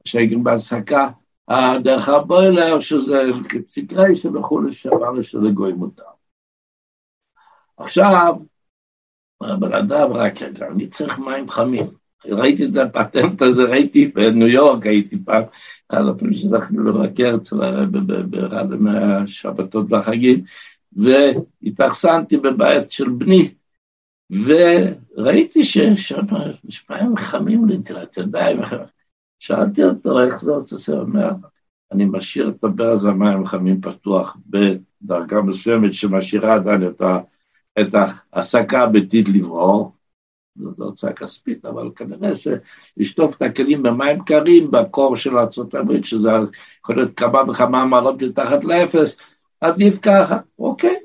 עכשיו, 0.00 0.22
בהעסקה 0.42 1.08
דרך 1.82 2.08
הבוילר, 2.08 2.80
שזה 2.80 3.22
ציטרייסן 3.66 4.36
וכולי, 4.36 4.72
שאמרנו 4.72 5.22
שלגוי 5.22 5.72
מותר. 5.72 6.02
עכשיו, 7.76 8.34
הבן 9.40 9.72
אדם 9.72 10.12
רק 10.12 10.42
רגע, 10.42 10.66
אני 10.66 10.86
צריך 10.86 11.18
מים 11.18 11.48
חמים. 11.48 11.86
ראיתי 12.26 12.64
את 12.64 12.76
הפטנט 12.76 13.42
הזה, 13.42 13.62
ראיתי 13.62 14.06
בניו 14.06 14.48
יורק, 14.48 14.86
הייתי 14.86 15.24
פעם, 15.24 15.42
אחד 15.90 16.02
הפעמים 16.10 16.34
שזכנו 16.34 16.84
לבקר 16.84 17.36
אצל 17.36 17.62
הרב 17.62 17.96
באחד 18.30 18.70
מהשבתות 18.70 19.86
והחגים, 19.88 20.44
והתאכסנתי 20.92 22.36
בבית 22.36 22.90
של 22.92 23.08
בני, 23.08 23.54
וראיתי 24.30 25.64
ששם 25.64 26.24
יש 26.68 26.84
מים 26.90 27.16
חמים 27.16 27.66
אתה 28.02 28.20
יודע, 28.20 28.46
שאלתי 29.38 29.84
אותו 29.84 30.20
איך 30.20 30.44
זה 30.44 30.52
עושה, 30.52 30.92
הוא 30.92 31.00
אומר, 31.00 31.30
אני 31.92 32.04
משאיר 32.04 32.48
את 32.48 32.64
הברז 32.64 33.04
המים 33.04 33.42
החמים 33.42 33.80
פתוח 33.80 34.36
בדרגה 34.46 35.42
מסוימת 35.42 35.94
שמשאירה 35.94 36.54
עדיין 36.54 36.88
את, 36.88 37.00
ה, 37.00 37.18
את 37.80 37.94
ההעסקה 37.94 38.82
הביתית 38.82 39.28
לברור, 39.28 39.92
זאת 40.56 40.78
לא 40.78 40.84
הוצאה 40.84 41.12
כספית, 41.12 41.64
אבל 41.64 41.90
כנראה 41.96 42.30
שלשטוף 42.36 43.36
את 43.36 43.42
הכלים 43.42 43.82
במים 43.82 44.24
קרים 44.24 44.70
בקור 44.70 45.16
של 45.16 45.38
ארה"ב, 45.38 46.04
שזה 46.04 46.30
יכול 46.82 46.96
להיות 46.96 47.14
כמה 47.14 47.50
וכמה 47.50 47.84
מעלות 47.84 48.22
מתחת 48.22 48.64
לאפס, 48.64 49.16
עדיף 49.60 49.98
ככה, 50.02 50.38
אוקיי. 50.58 50.96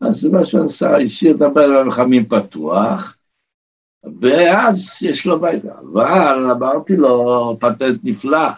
אז 0.00 0.24
מה 0.24 0.44
שעשה, 0.44 0.96
השאיר 0.96 1.36
את 1.36 1.42
הברז 1.42 1.86
החמים 1.88 2.24
פתוח, 2.26 3.16
ואז 4.20 4.98
יש 5.02 5.26
לו 5.26 5.40
בית, 5.40 5.64
אבל 5.64 6.50
אמרתי 6.50 6.96
לו, 6.96 7.56
פטנט 7.60 8.00
נפלא, 8.04 8.48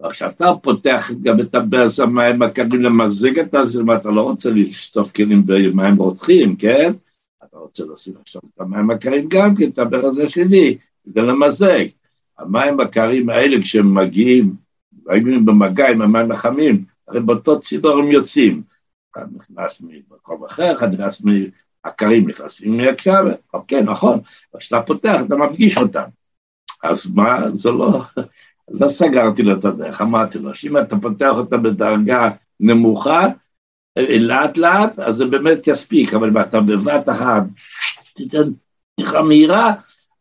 אבל 0.00 0.10
כשאתה 0.10 0.52
פותח 0.62 1.10
גם 1.22 1.40
את 1.40 1.54
הברז 1.54 2.00
המים 2.00 2.42
הקרים 2.42 2.82
למזג 2.82 3.38
את 3.38 3.54
הזרמה, 3.54 3.96
אתה 3.96 4.08
לא 4.08 4.22
רוצה 4.22 4.50
לשטוף 4.50 5.12
כלים 5.12 5.46
במים 5.46 5.96
רותחים, 5.96 6.56
כן? 6.56 6.92
אתה 7.44 7.56
רוצה 7.56 7.84
להוסיף 7.84 8.14
עכשיו 8.20 8.42
את 8.54 8.60
המים 8.60 8.90
הקרים 8.90 9.28
גם 9.28 9.56
כן, 9.56 9.68
את 9.68 9.78
הברז 9.78 10.18
השני, 10.18 10.76
כדי 11.04 11.22
למזג. 11.22 11.84
המים 12.38 12.80
הקרים 12.80 13.30
האלה, 13.30 13.62
כשהם 13.62 13.94
מגיעים, 13.94 14.54
מגיעים 15.06 15.46
במגע 15.46 15.88
עם 15.88 16.02
המים 16.02 16.32
החמים, 16.32 16.84
הרי 17.08 17.20
באותו 17.20 17.60
צידור 17.60 17.98
הם 17.98 18.12
יוצאים. 18.12 18.62
אחד 19.16 19.26
נכנס 19.36 19.80
ממקום 19.80 20.44
אחר, 20.44 20.72
אחד 20.78 20.92
נכנס 20.92 21.22
הקרים 21.84 22.28
נכנסים 22.28 22.76
מהקשב, 22.76 23.24
אוקיי, 23.54 23.82
נכון, 23.82 24.20
כשאתה 24.58 24.82
פותח 24.82 25.20
אתה 25.26 25.36
מפגיש 25.36 25.76
אותם. 25.76 26.04
אז 26.82 27.10
מה, 27.14 27.38
זה 27.52 27.70
לא, 27.70 28.00
לא 28.70 28.88
סגרתי 28.88 29.42
לו 29.42 29.58
את 29.58 29.64
הדרך, 29.64 30.00
אמרתי 30.00 30.38
לו, 30.38 30.54
שאם 30.54 30.78
אתה 30.78 30.96
פותח 31.02 31.32
אותה 31.36 31.56
בדרגה 31.56 32.30
נמוכה, 32.60 33.26
לאט 33.98 34.58
לאט, 34.58 34.98
אז 34.98 35.16
זה 35.16 35.24
באמת 35.24 35.66
יספיק, 35.66 36.14
אבל 36.14 36.28
אם 36.28 36.40
אתה 36.40 36.60
בבת 36.60 37.08
אחת 37.08 37.42
תיתן 38.14 38.50
פתיחה 38.94 39.22
מהירה, 39.22 39.72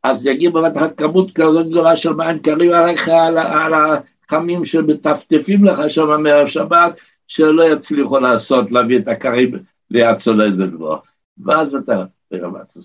אז 0.03 0.25
יגיע 0.25 0.49
בבת 0.49 0.77
אחת 0.77 0.97
כמות 0.97 1.31
כזאת 1.31 1.69
גדולה 1.69 1.95
של 1.95 2.13
מים 2.13 2.39
קרים 2.39 2.73
עליך, 2.73 3.07
על, 3.07 3.37
על 3.37 3.73
החמים 3.73 4.65
שמטפטפים 4.65 5.65
לך 5.65 5.89
שם 5.89 6.23
מערב 6.23 6.47
שבת, 6.47 6.99
שלא 7.27 7.63
יצליחו 7.63 8.19
לעשות, 8.19 8.71
להביא 8.71 8.99
את 8.99 9.07
הקרים 9.07 9.51
ליד 9.91 10.15
צולדת 10.15 10.73
בו. 10.73 11.01
ואז 11.37 11.75
אתה, 11.75 12.03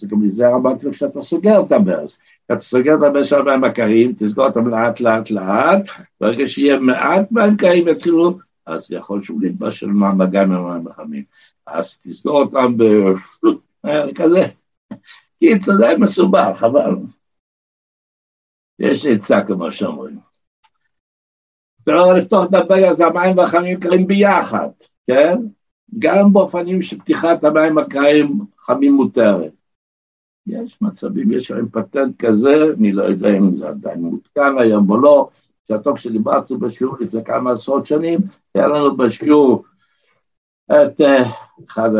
גם 0.06 0.20
מזה 0.20 0.48
אמרתי 0.48 0.86
לו 0.86 0.94
שאתה 0.94 1.22
סוגר 1.22 1.60
את 1.66 1.72
הברז. 1.72 2.18
אתה 2.46 2.60
סוגר 2.60 2.94
את 2.94 3.02
הברז 3.02 3.26
של 3.26 3.36
המים 3.40 3.64
הקרים, 3.64 4.12
תסגור 4.18 4.46
אותם 4.46 4.68
לאט 4.68 5.00
לאט 5.00 5.30
לאט, 5.30 5.82
ברגע 6.20 6.46
שיהיה 6.46 6.78
מעט 6.78 7.32
מים 7.32 7.56
קרים 7.56 7.88
יתחילו, 7.88 8.38
אז 8.66 8.92
יכול 8.92 9.22
שוב 9.22 9.42
להתבשל 9.42 9.86
מהמגע 9.86 10.42
עם 10.42 10.52
המים 10.52 10.88
החמים. 10.88 11.24
אז 11.66 11.98
תסגור 11.98 12.42
אותם 12.42 12.74
בכזה. 13.84 14.46
קיצור, 15.40 15.76
זה 15.76 15.86
מסובך, 15.98 16.56
חבל. 16.56 16.96
יש 18.78 19.06
עצה 19.06 19.44
כמו 19.46 19.72
שאומרים. 19.72 20.29
לא 21.90 22.14
לפתוח 22.14 22.46
את 22.46 22.54
הברז, 22.54 23.00
המים 23.00 23.38
והחמים 23.38 23.80
קרים 23.80 24.06
ביחד, 24.06 24.68
כן? 25.06 25.38
גם 25.98 26.32
באופנים 26.32 26.82
של 26.82 26.98
פתיחת 26.98 27.44
המים 27.44 27.78
הקרים 27.78 28.40
חמים 28.58 28.92
מותרת. 28.92 29.52
יש 30.46 30.82
מצבים, 30.82 31.32
יש 31.32 31.50
היום 31.50 31.68
פטנט 31.68 32.24
כזה, 32.24 32.54
אני 32.78 32.92
לא 32.92 33.02
יודע 33.02 33.38
אם 33.38 33.56
זה 33.56 33.68
עדיין 33.68 34.00
מותקן 34.00 34.54
היום 34.58 34.90
או 34.90 35.00
לא, 35.00 35.28
שהטוב 35.68 35.98
שדיברתי 35.98 36.54
בשיעור 36.56 36.96
לפני 37.00 37.24
כמה 37.24 37.52
עשרות 37.52 37.86
שנים, 37.86 38.20
היה 38.54 38.66
לנו 38.66 38.96
בשיעור 38.96 39.64
את 40.72 41.00
uh, 41.00 41.04
אחד 41.68 41.90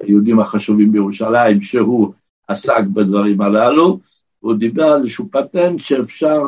היהודים 0.00 0.40
החשובים 0.40 0.92
בירושלים, 0.92 1.62
שהוא 1.62 2.12
עסק 2.48 2.84
בדברים 2.94 3.40
הללו, 3.40 3.98
הוא 4.40 4.54
דיבר 4.54 4.84
על 4.84 5.00
איזשהו 5.00 5.28
פטנט 5.30 5.80
שאפשר 5.80 6.42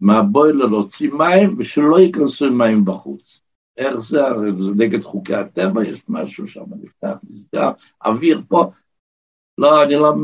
מהבוילר 0.00 0.66
להוציא 0.66 1.10
מים 1.10 1.54
ושלא 1.58 2.00
ייכנסו 2.00 2.50
מים 2.50 2.84
בחוץ. 2.84 3.40
איך 3.76 3.98
זה, 3.98 4.26
הרי 4.26 4.50
זה 4.58 4.70
נגד 4.76 5.02
חוקי 5.02 5.34
הטבע, 5.34 5.84
יש 5.84 6.02
משהו 6.08 6.46
שם 6.46 6.64
נפתח, 6.82 7.16
נסגר, 7.30 7.70
אוויר 8.04 8.42
פה, 8.48 8.70
לא, 9.58 9.82
אני 9.82 9.94
לא, 9.94 10.14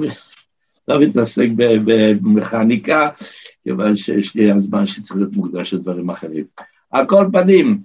לא 0.88 1.00
מתעסק 1.00 1.48
במכניקה, 2.22 3.08
כיוון 3.64 3.96
שיש 3.96 4.34
לי 4.34 4.52
הזמן 4.52 4.86
שצריך 4.86 5.16
להיות 5.16 5.36
מוקדש 5.36 5.74
לדברים 5.74 6.10
אחרים. 6.10 6.44
על 6.90 7.06
כל 7.06 7.26
פנים, 7.32 7.82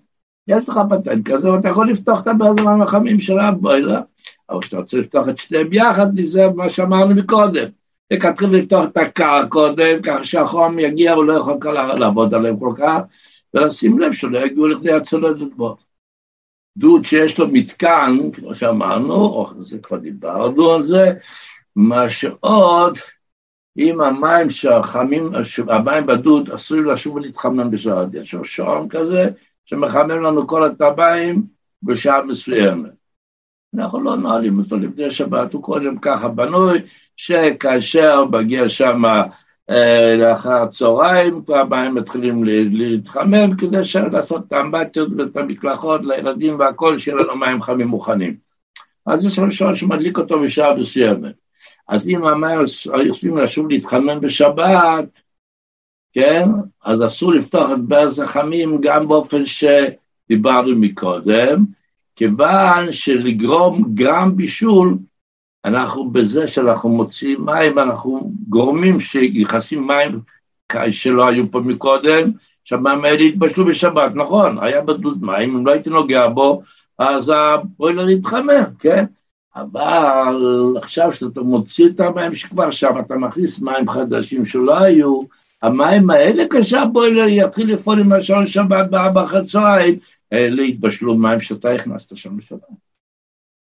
יש 0.48 0.70
לך 0.70 0.80
פטנט 0.89 1.30
כזה, 1.30 1.52
ואתה 1.52 1.70
יכול 1.70 1.92
לפתוח 1.92 2.22
את 2.22 2.28
הברזלים 2.28 2.82
החמים 2.82 3.20
של 3.20 3.39
הבוילר, 3.39 4.02
אבל 4.50 4.62
כשאתה 4.62 4.78
רוצה 4.78 4.98
לפתוח 4.98 5.30
את 5.30 5.38
שניהם 5.38 5.74
יחד, 5.74 6.20
זה 6.24 6.48
מה 6.56 6.70
שאמרנו 6.70 7.16
מקודם. 7.16 7.68
תתחיל 8.20 8.49
לפתוח 8.49 8.86
את 8.86 8.97
הקר 8.97 9.47
קודם, 9.49 10.01
ככה 10.01 10.24
שהחום 10.24 10.80
יגיע, 10.80 11.14
הוא 11.14 11.26
לא 11.26 11.34
יכול 11.34 11.57
לעבוד 11.74 12.34
עליהם 12.34 12.59
כל 12.59 12.74
כך, 12.78 12.99
ולשים 13.53 13.99
לב 13.99 14.14
שלא 14.14 14.39
יגיעו 14.39 14.68
לכדי 14.68 14.91
הצולדת 14.91 15.53
בו. 15.55 15.78
דוד 16.78 17.05
שיש 17.05 17.39
לו 17.39 17.47
מתקן, 17.47 18.18
כמו 18.34 18.55
שאמרנו, 18.55 19.14
או 19.14 19.49
זה 19.59 19.80
כבר 19.80 19.97
דיברנו 19.97 20.72
על 20.72 20.84
זה, 20.84 21.14
מה 21.76 22.09
שעוד, 22.09 22.97
אם 23.78 24.01
המים 24.01 24.49
שהחמים, 24.49 25.32
המים 25.68 26.05
בדוד 26.05 26.49
עשויים 26.51 26.86
לשוב 26.86 27.16
ולהתחמם 27.16 27.72
בשעה, 27.72 28.05
יש 28.14 28.34
לו 28.34 28.45
שעון 28.45 28.89
כזה, 28.89 29.30
שמחמם 29.66 30.24
לנו 30.24 30.47
כל 30.47 30.64
הטבעים 30.64 31.43
בשעה 31.84 32.24
מסוימת. 32.24 32.91
אנחנו 33.76 34.03
לא 34.03 34.16
נועלים 34.16 34.59
אותו 34.59 34.78
לפני 34.78 35.12
שבת, 35.12 35.53
הוא 35.53 35.64
קודם 35.64 35.97
ככה 35.97 36.28
בנוי, 36.28 36.82
שכאשר 37.16 38.26
מגיע 38.26 38.70
שם 38.70 39.03
אה, 39.70 40.16
לאחר 40.16 40.64
הצהריים, 40.64 41.45
כבר 41.45 41.57
המים 41.57 41.95
מתחילים 41.95 42.43
להתחמם, 42.43 43.55
כדי 43.57 43.78
לעשות 44.12 44.43
את 44.47 44.53
האמבטיות 44.53 45.09
ואת 45.18 45.38
המקלחות 45.38 46.01
לילדים 46.03 46.59
והכל, 46.59 46.97
שיהיה 46.97 47.18
לנו 47.18 47.36
מים 47.36 47.62
חמים 47.62 47.88
מוכנים. 47.88 48.36
אז 49.05 49.26
יש 49.26 49.39
לנו 49.39 49.51
שעון 49.51 49.76
שמדליק 49.76 50.18
אותו 50.18 50.41
בשעה 50.41 50.76
מסוימת. 50.76 51.34
אז 51.88 52.07
אם 52.07 52.26
המים 52.26 52.59
יושבים 53.05 53.38
לשוב 53.38 53.70
להתחמם 53.70 54.20
בשבת, 54.22 55.22
כן? 56.14 56.49
אז 56.84 57.05
אסור 57.05 57.34
לפתוח 57.34 57.72
את 57.72 57.80
ברז 57.80 58.20
החמים 58.20 58.78
גם 58.82 59.07
באופן 59.07 59.43
שדיברנו 59.45 60.76
מקודם, 60.76 61.66
כיוון 62.16 62.91
שלגרום 62.91 63.93
גרם 63.93 64.36
בישול, 64.36 64.97
אנחנו 65.66 66.09
בזה 66.09 66.47
שאנחנו 66.47 66.89
מוציאים 66.89 67.45
מים, 67.45 67.80
אנחנו 67.80 68.32
גורמים 68.49 68.99
שיחסים 68.99 69.88
מים 69.88 70.20
שלא 70.89 71.28
היו 71.28 71.51
פה 71.51 71.59
מקודם, 71.59 72.32
שהמים 72.64 73.05
האלה 73.05 73.24
התבשלו 73.24 73.66
בשבת, 73.66 74.12
נכון, 74.16 74.57
היה 74.62 74.82
בדוד 74.82 75.24
מים, 75.24 75.55
אם 75.57 75.66
לא 75.66 75.72
הייתי 75.72 75.89
נוגע 75.89 76.28
בו, 76.28 76.62
אז 76.97 77.32
הבוילר 77.36 78.09
יתחמם, 78.09 78.64
כן? 78.80 79.05
אבל 79.55 80.36
עכשיו 80.78 81.14
שאתה 81.14 81.41
מוציא 81.41 81.89
את 81.89 81.99
המים 81.99 82.36
שכבר 82.36 82.72
שם, 82.72 82.99
אתה 82.99 83.16
מכניס 83.16 83.59
מים 83.59 83.89
חדשים 83.89 84.45
שלא 84.45 84.80
היו, 84.80 85.22
המים 85.62 86.09
האלה 86.09 86.43
כשהבוילר 86.49 87.26
יתחיל 87.28 87.74
לפעול 87.74 87.99
עם 87.99 88.14
השעון 88.14 88.47
שבת 88.47 88.89
בארבע 88.89 89.43
צהריים, 89.45 89.99
אלה 90.34 90.64
התבשלו 90.64 91.16
מים 91.16 91.39
שאתה 91.39 91.72
הכנסת 91.72 92.18
שם 92.18 92.38
בשבת. 92.38 92.81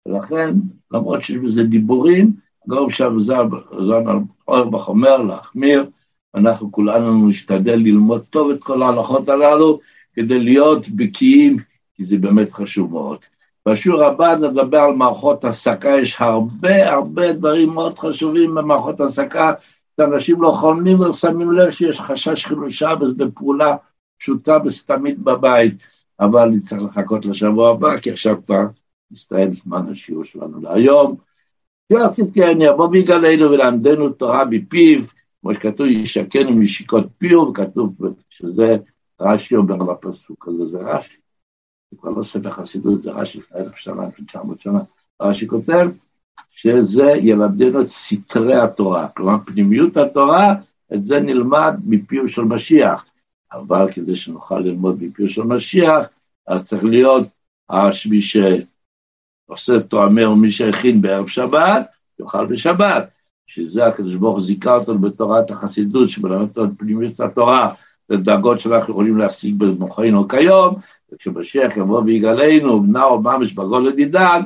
ולכן, 0.10 0.50
למרות 0.92 1.22
שיש 1.22 1.38
בזה 1.38 1.64
דיבורים, 1.64 2.34
גאום 2.70 2.90
שם 2.90 3.20
זמן 3.20 3.44
אורבך 4.48 4.88
אומר 4.88 5.18
להחמיר, 5.18 5.86
אנחנו 6.36 6.72
כולנו 6.72 7.28
נשתדל 7.28 7.76
ללמוד 7.76 8.22
טוב 8.30 8.52
את 8.52 8.64
כל 8.64 8.84
ההלכות 8.84 9.30
הללו, 9.30 9.80
כדי 10.14 10.40
להיות 10.40 10.90
בקיאים, 10.90 11.58
כי 11.96 12.06
זה 12.06 12.18
באמת 12.18 12.52
חשוב 12.52 12.92
מאוד. 12.92 13.18
בשיעור 13.68 14.04
הבא 14.04 14.36
נדבר 14.36 14.80
על 14.80 14.94
מערכות 14.94 15.46
הסקה, 15.46 15.90
יש 15.90 16.16
הרבה 16.20 16.92
הרבה 16.92 17.34
דברים 17.34 17.70
מאוד 17.70 18.00
חשובים 18.00 18.56
במערכות 18.56 19.02
הסקה, 19.02 19.54
שאנשים 19.98 20.42
לא 20.42 20.52
חולמים 20.52 21.00
ושמים 21.00 21.52
לב 21.52 21.72
שיש 21.72 22.00
חשש 22.00 22.46
חילושה 22.46 22.94
וזה 23.02 23.24
פעולה 23.36 23.76
פשוטה 24.20 24.58
וסתמית 24.66 25.20
בבית, 25.20 25.74
אבל 26.20 26.50
נצטרך 26.50 26.82
לחכות 26.84 27.26
לשבוע 27.26 27.72
הבא, 27.72 28.00
כי 28.00 28.12
עכשיו 28.12 28.36
כבר 28.46 28.66
מסתיים 29.12 29.54
זמן 29.54 29.88
השיעור 29.92 30.24
שלנו 30.24 30.62
להיום. 30.62 31.16
יואר 31.90 32.10
צדקני 32.12 32.66
יבוא 32.66 32.88
ויגלנו 32.88 33.52
ולמדנו 33.52 34.10
תורה 34.10 34.46
בפיו, 34.46 35.04
כמו 35.42 35.56
שכתוב, 35.56 35.88
ישקנו 35.88 36.52
משיקות 36.52 37.06
פיו, 37.18 37.42
וכתוב 37.42 37.96
שזה 38.30 38.78
רש"י 39.20 39.56
אומר 39.56 39.76
לפסוק 39.76 40.48
הזה, 40.48 40.66
זה 40.66 40.78
רש"י. 40.78 41.18
זה 41.92 41.98
כבר 41.98 42.10
לא 42.10 42.24
ספר 42.24 42.52
חסידות, 42.52 43.02
זה 43.02 43.12
רש"י 43.12 43.38
לפני 43.38 43.60
אלף 43.60 43.76
שנה, 43.76 44.08
לפני 44.08 44.26
תשע 44.26 44.44
מאות 44.44 44.62
שנה. 44.62 44.80
רש"י 45.22 45.48
כותב 45.48 45.90
שזה 46.50 47.12
ילמדנו 47.12 47.82
את 47.82 47.88
סתרי 47.88 48.56
התורה, 48.56 49.08
כלומר 49.08 49.38
פנימיות 49.46 49.98
התורה, 49.98 50.54
את 50.94 51.04
זה 51.04 51.20
נלמד 51.20 51.74
מפיו 51.86 52.28
של 52.28 52.42
משיח. 52.42 53.06
אבל 53.52 53.92
כדי 53.92 54.16
שנוכל 54.16 54.60
ללמוד 54.60 55.04
מפיו 55.04 55.30
של 55.30 55.44
משיח, 55.44 56.08
אז 56.48 56.64
צריך 56.64 56.84
להיות 56.84 57.28
מי 58.10 58.22
שעושה 58.22 58.58
תואמי 59.88 60.26
או 60.26 60.36
מי 60.36 60.52
שהכין 60.52 61.02
בערב 61.02 61.28
שבת, 61.28 61.88
יאכל 62.20 62.46
בשבת. 62.46 63.10
שזה 63.50 63.86
הקדוש 63.86 64.16
ברוך 64.16 64.36
הוא 64.36 64.46
זיכה 64.46 64.76
אותנו 64.76 65.00
בתורת 65.00 65.52
החסידות, 65.52 66.10
שמלמד 66.10 66.42
אותנו 66.42 66.78
פנימיות 66.78 67.20
התורה, 67.20 67.74
לדרגות 68.10 68.60
שאנחנו 68.60 68.94
יכולים 68.94 69.18
להשיג 69.18 69.56
במוחנו 69.58 70.28
כיום, 70.28 70.76
וכשמשיח 71.12 71.78
יבוא 71.78 72.02
ויגלנו, 72.06 72.84
נאו 72.88 73.22
ממש 73.22 73.54
בגול 73.54 73.88
לדידן, 73.88 74.42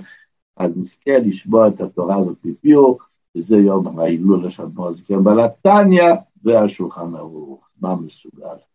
אז 0.58 0.78
נזכה 0.78 1.20
לשמוע 1.26 1.68
את 1.68 1.82
התורה 1.82 2.16
הזאת 2.18 2.38
בפיו, 2.46 2.94
וזה 3.38 3.58
יום 3.58 4.00
ההילול 4.00 4.48
השבוע 4.48 4.90
הזה, 4.90 5.04
בעלת 5.24 5.52
תניא 5.62 6.14
והשולחן 6.44 7.16
ערוך, 7.16 7.68
מה 7.82 7.96
מסוגל. 7.96 8.73